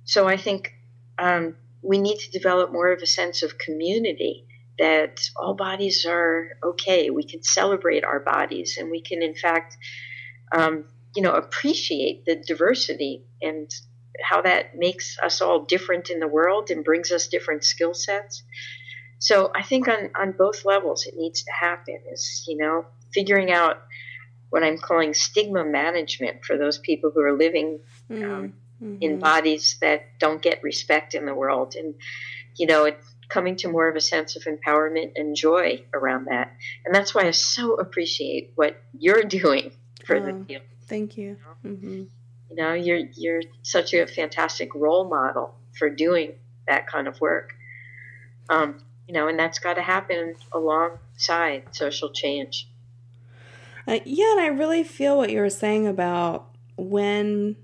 so 0.05 0.29
I 0.29 0.37
think 0.37 0.73
um, 1.19 1.57
we 1.83 1.99
need 1.99 2.19
to 2.19 2.31
develop 2.31 2.73
more 2.73 2.93
of 2.93 3.03
a 3.03 3.07
sense 3.07 3.43
of 3.43 3.59
community 3.59 4.47
that 4.81 5.21
all 5.37 5.55
bodies 5.55 6.07
are 6.09 6.49
okay. 6.65 7.11
We 7.11 7.23
can 7.23 7.43
celebrate 7.43 8.03
our 8.03 8.19
bodies 8.19 8.79
and 8.79 8.91
we 8.91 9.03
can, 9.03 9.23
in 9.23 9.35
fact, 9.35 9.77
um, 10.57 10.87
you 11.15 11.23
know, 11.23 11.35
appreciate 11.35 12.25
the 12.25 12.43
diversity 12.47 13.27
and 13.43 13.71
how 14.23 14.41
that 14.43 14.77
makes 14.77 15.19
us 15.23 15.41
all 15.43 15.65
different 15.65 16.09
in 16.09 16.19
the 16.19 16.27
world 16.27 16.71
and 16.71 16.83
brings 16.85 17.13
us 17.13 17.29
different 17.29 17.63
skill 17.63 17.95
sets. 17.95 18.43
So 19.19 19.53
I 19.55 19.63
think 19.63 19.87
on, 19.87 20.11
on 20.19 20.33
both 20.33 20.65
levels 20.65 21.07
it 21.07 21.15
needs 21.15 21.43
to 21.43 21.53
happen 21.53 21.99
is, 22.11 22.45
you 22.49 22.57
know, 22.57 22.87
figuring 23.13 23.53
out 23.53 23.83
what 24.49 24.65
I'm 24.65 24.79
calling 24.79 25.13
stigma 25.13 25.63
management 25.65 26.45
for 26.45 26.57
those 26.57 26.79
people 26.79 27.11
who 27.15 27.21
are 27.21 27.37
living 27.37 27.81
mm-hmm. 28.11 28.25
um, 28.25 28.53
mm-hmm. 28.83 28.97
in 29.03 29.19
bodies 29.19 29.77
that 29.83 30.19
don't 30.19 30.41
get 30.41 30.63
respect 30.63 31.15
in 31.15 31.27
the 31.27 31.35
world. 31.35 31.75
And, 31.77 31.95
you 32.57 32.67
know, 32.67 32.85
it, 32.87 32.99
coming 33.31 33.57
to 33.57 33.69
more 33.69 33.89
of 33.89 33.97
a 33.97 34.01
sense 34.01 34.37
of 34.37 34.43
empowerment 34.43 35.13
and 35.17 35.35
joy 35.35 35.85
around 35.95 36.27
that. 36.27 36.53
And 36.85 36.95
that's 36.95 37.15
why 37.15 37.23
I 37.23 37.31
so 37.31 37.75
appreciate 37.75 38.53
what 38.57 38.83
you're 38.99 39.23
doing 39.41 39.73
for 40.05 40.17
oh, 40.17 40.27
the 40.27 40.45
field. 40.45 40.63
Thank 40.83 41.17
you. 41.17 41.37
You 41.65 41.71
know? 41.71 41.71
Mm-hmm. 41.71 42.03
you 42.51 42.57
know, 42.57 42.73
you're 42.75 43.03
you're 43.15 43.43
such 43.63 43.95
a 43.95 44.07
fantastic 44.07 44.75
role 44.75 45.09
model 45.09 45.55
for 45.79 45.89
doing 45.89 46.33
that 46.67 46.87
kind 46.87 47.09
of 47.09 47.21
work. 47.21 47.55
Um, 48.49 48.79
you 49.07 49.15
know, 49.15 49.29
and 49.29 49.39
that's 49.39 49.59
got 49.59 49.75
to 49.75 49.83
happen 49.83 50.35
alongside 50.53 51.65
social 51.73 52.11
change. 52.11 52.69
Uh, 53.87 54.01
yeah, 54.05 54.33
and 54.33 54.41
I 54.41 54.47
really 54.49 54.85
feel 54.85 55.17
what 55.17 55.31
you 55.31 55.41
were 55.41 55.51
saying 55.51 55.87
about 55.87 56.49
when 56.77 57.57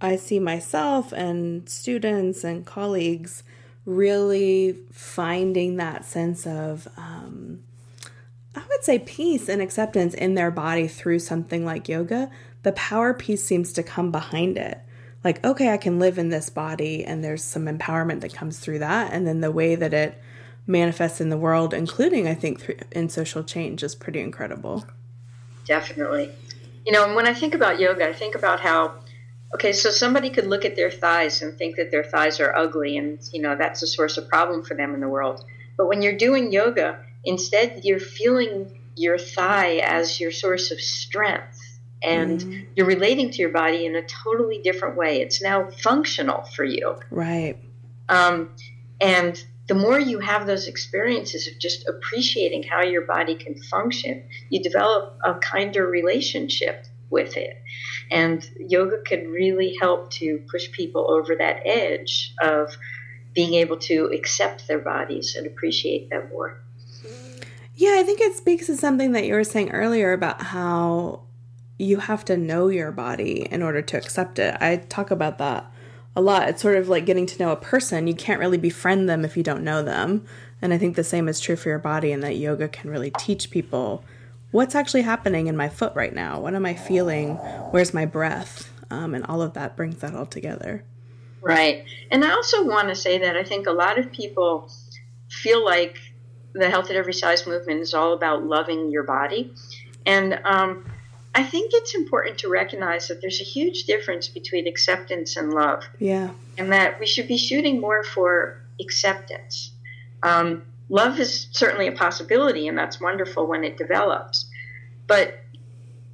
I 0.00 0.16
see 0.16 0.38
myself 0.38 1.12
and 1.12 1.68
students 1.68 2.44
and 2.44 2.64
colleagues 2.64 3.42
really 3.88 4.76
finding 4.92 5.76
that 5.76 6.04
sense 6.04 6.46
of, 6.46 6.86
um, 6.96 7.62
I 8.54 8.62
would 8.68 8.84
say, 8.84 8.98
peace 8.98 9.48
and 9.48 9.62
acceptance 9.62 10.14
in 10.14 10.34
their 10.34 10.50
body 10.50 10.88
through 10.88 11.20
something 11.20 11.64
like 11.64 11.88
yoga, 11.88 12.30
the 12.62 12.72
power 12.72 13.14
piece 13.14 13.44
seems 13.44 13.72
to 13.74 13.82
come 13.82 14.10
behind 14.10 14.58
it. 14.58 14.78
Like, 15.24 15.44
okay, 15.44 15.72
I 15.72 15.76
can 15.76 15.98
live 15.98 16.18
in 16.18 16.28
this 16.28 16.50
body, 16.50 17.04
and 17.04 17.24
there's 17.24 17.42
some 17.42 17.66
empowerment 17.66 18.20
that 18.20 18.34
comes 18.34 18.58
through 18.58 18.80
that. 18.80 19.12
And 19.12 19.26
then 19.26 19.40
the 19.40 19.50
way 19.50 19.74
that 19.74 19.92
it 19.92 20.20
manifests 20.66 21.20
in 21.20 21.28
the 21.28 21.36
world, 21.36 21.74
including, 21.74 22.28
I 22.28 22.34
think, 22.34 22.60
through, 22.60 22.76
in 22.92 23.08
social 23.08 23.42
change, 23.42 23.82
is 23.82 23.94
pretty 23.94 24.20
incredible 24.20 24.84
definitely. 25.68 26.32
You 26.84 26.92
know, 26.92 27.04
and 27.04 27.14
when 27.14 27.28
I 27.28 27.34
think 27.34 27.54
about 27.54 27.78
yoga, 27.78 28.08
I 28.08 28.12
think 28.12 28.34
about 28.34 28.58
how, 28.58 28.94
okay, 29.54 29.72
so 29.72 29.90
somebody 29.90 30.30
could 30.30 30.46
look 30.46 30.64
at 30.64 30.76
their 30.76 30.90
thighs 30.90 31.42
and 31.42 31.56
think 31.56 31.76
that 31.76 31.90
their 31.90 32.04
thighs 32.04 32.40
are 32.40 32.54
ugly, 32.54 32.96
and, 32.96 33.18
you 33.32 33.40
know, 33.42 33.56
that's 33.56 33.82
a 33.82 33.86
source 33.86 34.16
of 34.16 34.28
problem 34.28 34.62
for 34.62 34.74
them 34.74 34.94
in 34.94 35.00
the 35.00 35.08
world. 35.08 35.44
But 35.76 35.88
when 35.88 36.02
you're 36.02 36.16
doing 36.16 36.52
yoga, 36.52 36.98
instead, 37.24 37.82
you're 37.84 38.00
feeling 38.00 38.80
your 38.96 39.18
thigh 39.18 39.76
as 39.76 40.20
your 40.20 40.32
source 40.32 40.70
of 40.70 40.80
strength. 40.80 41.58
And 42.02 42.40
mm. 42.40 42.66
you're 42.76 42.86
relating 42.86 43.30
to 43.30 43.38
your 43.38 43.50
body 43.50 43.84
in 43.84 43.96
a 43.96 44.02
totally 44.02 44.60
different 44.62 44.96
way. 44.96 45.20
It's 45.20 45.42
now 45.42 45.68
functional 45.82 46.42
for 46.54 46.64
you. 46.64 46.96
Right. 47.10 47.56
Um, 48.08 48.50
and 49.00 49.42
the 49.66 49.74
more 49.74 49.98
you 49.98 50.20
have 50.20 50.46
those 50.46 50.68
experiences 50.68 51.48
of 51.48 51.58
just 51.58 51.88
appreciating 51.88 52.62
how 52.62 52.82
your 52.82 53.02
body 53.02 53.34
can 53.34 53.60
function, 53.62 54.24
you 54.48 54.62
develop 54.62 55.18
a 55.24 55.34
kinder 55.34 55.86
relationship 55.86 56.86
with 57.10 57.36
it. 57.36 57.56
And 58.10 58.48
yoga 58.58 59.02
can 59.04 59.30
really 59.30 59.76
help 59.80 60.10
to 60.12 60.42
push 60.50 60.70
people 60.72 61.10
over 61.10 61.36
that 61.36 61.60
edge 61.64 62.34
of 62.40 62.76
being 63.34 63.54
able 63.54 63.76
to 63.76 64.06
accept 64.06 64.66
their 64.66 64.78
bodies 64.78 65.36
and 65.36 65.46
appreciate 65.46 66.10
them 66.10 66.28
more. 66.32 66.60
Yeah, 67.74 67.96
I 67.98 68.02
think 68.02 68.20
it 68.20 68.34
speaks 68.34 68.66
to 68.66 68.76
something 68.76 69.12
that 69.12 69.24
you 69.24 69.34
were 69.34 69.44
saying 69.44 69.70
earlier 69.70 70.12
about 70.12 70.42
how 70.42 71.22
you 71.78 71.98
have 71.98 72.24
to 72.24 72.36
know 72.36 72.68
your 72.68 72.90
body 72.90 73.46
in 73.50 73.62
order 73.62 73.82
to 73.82 73.96
accept 73.96 74.40
it. 74.40 74.56
I 74.60 74.76
talk 74.88 75.12
about 75.12 75.38
that 75.38 75.70
a 76.16 76.20
lot. 76.20 76.48
It's 76.48 76.60
sort 76.60 76.76
of 76.76 76.88
like 76.88 77.06
getting 77.06 77.26
to 77.26 77.38
know 77.38 77.52
a 77.52 77.56
person. 77.56 78.08
You 78.08 78.14
can't 78.14 78.40
really 78.40 78.58
befriend 78.58 79.08
them 79.08 79.24
if 79.24 79.36
you 79.36 79.44
don't 79.44 79.62
know 79.62 79.82
them. 79.82 80.26
And 80.60 80.74
I 80.74 80.78
think 80.78 80.96
the 80.96 81.04
same 81.04 81.28
is 81.28 81.38
true 81.38 81.54
for 81.54 81.68
your 81.68 81.78
body, 81.78 82.10
and 82.10 82.20
that 82.24 82.36
yoga 82.36 82.66
can 82.66 82.90
really 82.90 83.12
teach 83.16 83.52
people 83.52 84.02
what's 84.50 84.74
actually 84.74 85.02
happening 85.02 85.46
in 85.46 85.56
my 85.56 85.68
foot 85.68 85.92
right 85.94 86.14
now. 86.14 86.40
What 86.40 86.54
am 86.54 86.66
I 86.66 86.74
feeling? 86.74 87.34
Where's 87.70 87.92
my 87.92 88.06
breath? 88.06 88.72
Um, 88.90 89.14
and 89.14 89.24
all 89.26 89.42
of 89.42 89.54
that 89.54 89.76
brings 89.76 89.98
that 89.98 90.14
all 90.14 90.26
together. 90.26 90.84
Right. 91.42 91.84
And 92.10 92.24
I 92.24 92.32
also 92.32 92.64
want 92.64 92.88
to 92.88 92.94
say 92.94 93.18
that 93.18 93.36
I 93.36 93.44
think 93.44 93.66
a 93.66 93.72
lot 93.72 93.98
of 93.98 94.10
people 94.10 94.70
feel 95.30 95.64
like 95.64 95.98
the 96.54 96.68
health 96.70 96.90
at 96.90 96.96
every 96.96 97.12
size 97.12 97.46
movement 97.46 97.80
is 97.80 97.94
all 97.94 98.12
about 98.14 98.44
loving 98.44 98.90
your 98.90 99.04
body. 99.04 99.52
And 100.06 100.40
um, 100.44 100.90
I 101.34 101.44
think 101.44 101.72
it's 101.74 101.94
important 101.94 102.38
to 102.38 102.48
recognize 102.48 103.08
that 103.08 103.20
there's 103.20 103.40
a 103.40 103.44
huge 103.44 103.84
difference 103.84 104.28
between 104.28 104.66
acceptance 104.66 105.36
and 105.36 105.52
love. 105.52 105.84
Yeah. 105.98 106.30
And 106.56 106.72
that 106.72 106.98
we 106.98 107.06
should 107.06 107.28
be 107.28 107.36
shooting 107.36 107.80
more 107.80 108.02
for 108.02 108.62
acceptance. 108.80 109.72
Um, 110.22 110.62
love 110.88 111.18
is 111.18 111.48
certainly 111.52 111.86
a 111.86 111.92
possibility, 111.92 112.68
and 112.68 112.76
that's 112.76 113.00
wonderful 113.00 113.46
when 113.46 113.64
it 113.64 113.76
develops. 113.76 114.46
But 115.06 115.38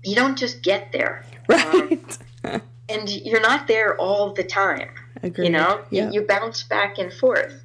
you 0.02 0.14
don't 0.14 0.36
just 0.36 0.62
get 0.62 0.92
there. 0.92 1.24
Right. 1.46 2.18
Um, 2.44 2.62
and 2.88 3.10
you're 3.10 3.42
not 3.42 3.66
there 3.66 3.96
all 3.98 4.32
the 4.32 4.44
time. 4.44 4.88
Agreed. 5.22 5.44
You 5.46 5.52
know, 5.52 5.82
yeah. 5.90 6.06
you, 6.06 6.20
you, 6.20 6.26
bounce 6.26 6.62
back 6.62 6.98
and 6.98 7.12
forth. 7.12 7.62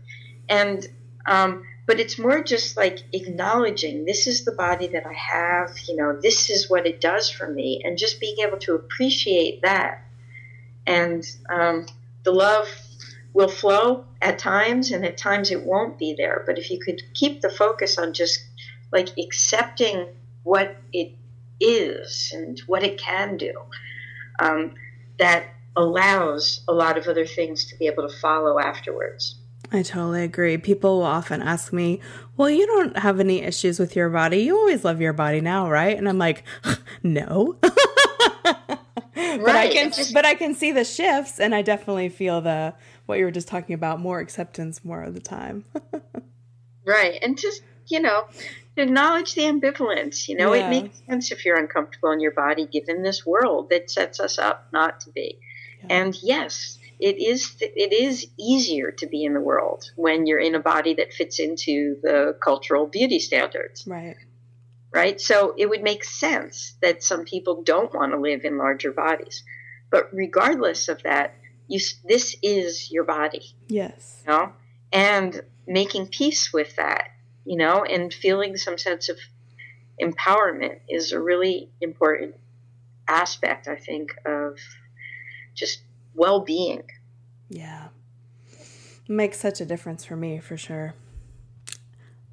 And 0.50 0.86
um, 1.26 1.65
but 1.86 2.00
it's 2.00 2.19
more 2.19 2.43
just 2.43 2.78
like 2.78 3.00
acknowledging 3.13 4.06
this 4.06 4.28
is 4.28 4.45
the 4.45 4.52
body 4.52 4.88
that 4.88 5.06
I 5.06 5.13
have, 5.13 5.78
you 5.88 5.95
know, 5.95 6.19
this 6.22 6.50
is 6.50 6.69
what 6.69 6.86
it 6.86 7.02
does 7.02 7.30
for 7.30 7.50
me, 7.50 7.82
and 7.84 7.98
just 7.98 8.19
being 8.19 8.36
able 8.45 8.58
to 8.60 8.76
appreciate 8.76 9.62
that. 9.62 10.04
And 10.86 11.26
um, 11.50 11.86
the 12.24 12.32
love 12.32 12.67
will 13.34 13.48
flow 13.48 14.06
at 14.22 14.39
times, 14.39 14.92
and 14.92 15.06
at 15.06 15.18
times 15.18 15.52
it 15.52 15.63
won't 15.63 15.98
be 15.98 16.15
there. 16.18 16.44
But 16.46 16.58
if 16.58 16.70
you 16.72 16.80
could 16.80 17.02
keep 17.13 17.42
the 17.42 17.50
focus 17.50 17.98
on 17.98 18.13
just 18.13 18.39
like 18.92 19.10
accepting 19.18 20.08
what 20.44 20.78
it 20.94 21.13
is 21.60 22.32
and 22.34 22.60
what 22.68 22.84
it 22.84 23.00
can 23.00 23.38
do, 23.38 23.54
um, 24.39 24.74
that 25.20 25.46
allows 25.76 26.62
a 26.68 26.74
lot 26.74 26.98
of 26.98 27.08
other 27.08 27.26
things 27.26 27.65
to 27.65 27.78
be 27.78 27.88
able 27.88 28.08
to 28.08 28.15
follow 28.18 28.60
afterwards. 28.60 29.36
I 29.72 29.84
totally 29.84 30.24
agree. 30.24 30.58
People 30.58 30.98
will 30.98 31.06
often 31.06 31.42
ask 31.42 31.72
me, 31.72 32.00
Well, 32.38 32.50
you 32.50 32.65
don't 32.65 32.98
have 32.98 33.20
any 33.20 33.44
issues 33.44 33.80
with 33.80 33.96
your 33.96 34.10
body. 34.10 34.39
You 34.39 34.58
always 34.58 34.84
love 34.84 35.00
your 35.00 35.13
body 35.13 35.42
now, 35.42 35.70
right? 35.70 35.96
And 35.96 36.10
I'm 36.10 36.18
like, 36.18 36.44
No. 37.04 37.58
right. 37.63 37.74
But 39.15 39.56
I 39.56 39.70
can 39.70 39.92
but 40.13 40.26
I 40.26 40.34
can 40.34 40.56
see 40.56 40.72
the 40.72 40.86
shifts 40.86 41.39
and 41.39 41.54
I 41.54 41.62
definitely 41.62 42.10
feel 42.10 42.42
the 42.42 42.74
what 43.10 43.17
you 43.17 43.26
were 43.26 43.32
just 43.32 43.48
talking 43.48 43.74
about, 43.74 44.00
more 44.00 44.19
acceptance 44.19 44.86
more 44.86 45.02
of 45.02 45.15
the 45.15 45.19
time. 45.19 45.65
right. 46.86 47.17
And 47.24 47.39
just, 47.39 47.63
you 47.88 48.00
know, 48.00 48.26
acknowledge 48.78 49.34
the 49.34 49.41
ambivalence. 49.41 50.28
You 50.28 50.38
know, 50.38 50.54
yeah. 50.54 50.67
it 50.67 50.69
makes 50.69 51.02
sense 51.08 51.32
if 51.32 51.43
you're 51.43 51.58
uncomfortable 51.58 52.12
in 52.12 52.19
your 52.19 52.32
body 52.32 52.67
given 52.67 53.02
this 53.02 53.26
world 53.26 53.72
that 53.72 53.89
sets 53.89 54.19
us 54.19 54.38
up 54.38 54.67
not 54.72 55.00
to 55.02 55.10
be. 55.10 55.39
Yeah. 55.80 55.88
And 55.89 56.15
yes, 56.22 56.78
it 57.00 57.17
is 57.17 57.56
it 57.62 57.93
is 57.93 58.28
easier 58.38 58.91
to 58.91 59.08
be 59.08 59.24
in 59.24 59.34
the 59.34 59.41
world 59.41 59.89
when 59.95 60.28
you're 60.28 60.39
in 60.39 60.54
a 60.54 60.60
body 60.60 60.93
that 60.95 61.13
fits 61.13 61.39
into 61.39 61.98
the 62.04 62.38
cultural 62.43 62.86
beauty 62.86 63.19
standards. 63.19 63.88
Right. 63.88 64.17
Right? 64.93 65.19
So 65.19 65.56
it 65.58 65.67
would 65.67 65.82
make 65.82 66.04
sense 66.04 66.76
that 66.82 67.04
some 67.04 67.26
people 67.26 67.63
don't 67.63 67.93
want 67.93 68.12
to 68.12 68.19
live 68.19 68.45
in 68.45 68.60
larger 68.60 68.91
bodies. 68.91 69.43
But 69.89 70.10
regardless 70.13 70.89
of 70.89 71.02
that, 71.04 71.34
you 71.70 71.80
this 72.06 72.36
is 72.44 72.92
your 72.92 73.06
body. 73.06 73.54
Yes. 73.68 74.24
You 74.26 74.34
know, 74.34 74.54
and 74.92 75.42
making 75.68 76.08
peace 76.08 76.52
with 76.52 76.76
that, 76.76 77.12
you 77.46 77.56
know, 77.56 77.84
and 77.84 78.14
feeling 78.14 78.58
some 78.58 78.78
sense 78.78 79.08
of 79.08 79.18
empowerment 80.02 80.80
is 80.90 81.12
a 81.12 81.20
really 81.22 81.70
important 81.80 82.36
aspect, 83.08 83.68
I 83.68 83.76
think, 83.76 84.12
of 84.26 84.58
just 85.54 85.82
well 86.16 86.42
being. 86.42 86.84
Yeah. 87.50 87.90
Makes 89.08 89.40
such 89.40 89.62
a 89.62 89.66
difference 89.66 90.06
for 90.06 90.16
me, 90.16 90.40
for 90.40 90.58
sure. 90.58 90.94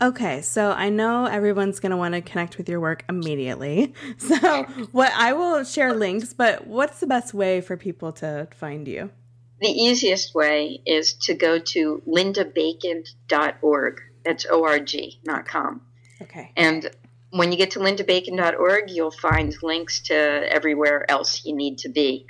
Okay, 0.01 0.42
so 0.42 0.72
I 0.72 0.90
know 0.90 1.25
everyone's 1.25 1.81
going 1.81 1.90
to 1.90 1.96
want 1.96 2.14
to 2.14 2.20
connect 2.20 2.59
with 2.59 2.68
your 2.68 2.81
work 2.81 3.05
immediately. 3.09 3.94
So, 4.18 4.64
what 4.92 5.12
I 5.14 5.33
will 5.33 5.64
share 5.64 5.94
links, 5.94 6.35
but 6.35 6.66
what's 6.66 7.01
the 7.01 7.07
best 7.07 7.33
way 7.33 7.61
for 7.61 7.77
people 7.77 8.12
to 8.14 8.49
find 8.53 8.87
you? 8.87 9.11
The 9.60 9.68
easiest 9.68 10.34
way 10.34 10.80
is 10.84 11.14
to 11.22 11.34
go 11.34 11.58
to 11.58 12.02
lindabacon.org. 12.06 14.00
That's 14.24 14.46
O 14.50 14.64
R 14.64 14.78
G, 14.78 15.20
not 15.24 15.46
com. 15.46 15.80
Okay. 16.20 16.52
And 16.56 16.90
when 17.30 17.52
you 17.52 17.58
get 17.58 17.70
to 17.72 17.78
lindabacon.org, 17.78 18.90
you'll 18.90 19.10
find 19.10 19.54
links 19.62 20.00
to 20.00 20.14
everywhere 20.14 21.10
else 21.10 21.44
you 21.44 21.54
need 21.54 21.78
to 21.78 21.88
be. 21.88 22.26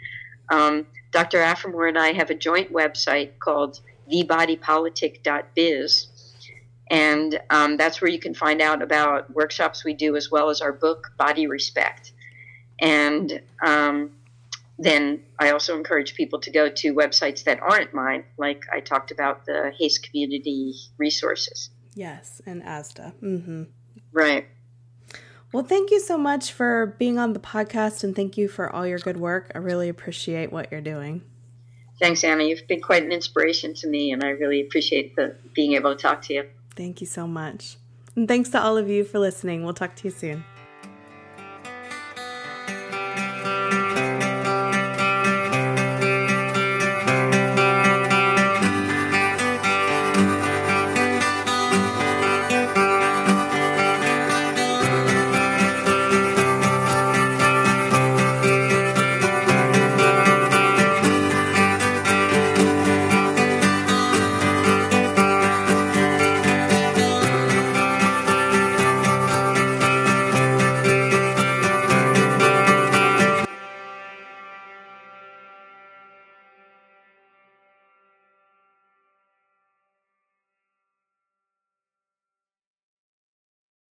Um, 0.51 0.87
Dr. 1.13 1.39
Aphramor 1.39 1.89
and 1.89 1.99
I 1.99 2.13
have 2.13 2.31
a 2.31 2.35
joint 2.35 2.73
website 2.73 3.39
called 3.39 3.81
thebodypolitic.biz. 4.13 6.07
And 6.89 7.41
um, 7.51 7.77
that's 7.77 8.01
where 8.01 8.11
you 8.11 8.21
can 8.21 8.35
find 8.35 8.61
out 8.61 8.81
about 8.81 9.33
workshops 9.35 9.85
we 9.85 9.95
do 9.95 10.15
as 10.15 10.31
well 10.31 10.51
as 10.51 10.61
our 10.61 10.73
book, 10.73 11.11
Body 11.17 11.49
Respect. 11.49 12.13
And 12.79 13.41
um, 13.65 14.13
then 14.79 15.23
I 15.39 15.51
also 15.51 15.77
encourage 15.77 16.15
people 16.15 16.41
to 16.41 16.51
go 16.51 16.69
to 16.69 16.95
websites 16.95 17.45
that 17.45 17.61
aren't 17.61 17.95
mine, 17.95 18.25
like 18.37 18.65
I 18.73 18.81
talked 18.81 19.11
about 19.11 19.47
the 19.47 19.73
HAES 19.79 19.99
community 19.99 20.75
resources. 20.99 21.71
Yes, 21.95 22.43
and 22.45 22.63
ASDAH. 22.63 23.15
Mm-hmm. 23.23 23.63
Right. 24.13 24.47
Well, 25.53 25.65
thank 25.65 25.91
you 25.91 26.01
so 26.01 26.19
much 26.19 26.53
for 26.53 26.95
being 26.99 27.19
on 27.19 27.33
the 27.33 27.39
podcast 27.39 28.05
and 28.05 28.15
thank 28.15 28.37
you 28.37 28.49
for 28.49 28.71
all 28.71 28.87
your 28.87 28.99
good 28.99 29.17
work. 29.17 29.51
I 29.55 29.59
really 29.59 29.89
appreciate 29.89 30.53
what 30.53 30.71
you're 30.71 30.83
doing. 30.83 31.23
Thanks, 31.99 32.23
Anna. 32.25 32.45
You've 32.45 32.67
been 32.69 32.83
quite 32.83 33.05
an 33.05 33.13
inspiration 33.13 33.73
to 33.75 33.89
me, 33.89 34.13
and 34.13 34.23
I 34.23 34.31
really 34.31 34.61
appreciate 34.61 35.17
the, 35.17 35.35
being 35.55 35.73
able 35.73 35.97
to 35.97 36.01
talk 36.01 36.21
to 36.23 36.35
you. 36.35 36.45
Thank 36.75 37.01
you 37.01 37.07
so 37.07 37.27
much. 37.27 37.79
And 38.15 38.29
thanks 38.29 38.51
to 38.51 38.61
all 38.61 38.77
of 38.77 38.91
you 38.91 39.05
for 39.05 39.19
listening. 39.19 39.65
We'll 39.65 39.73
talk 39.73 39.95
to 39.97 40.05
you 40.05 40.11
soon. 40.11 40.45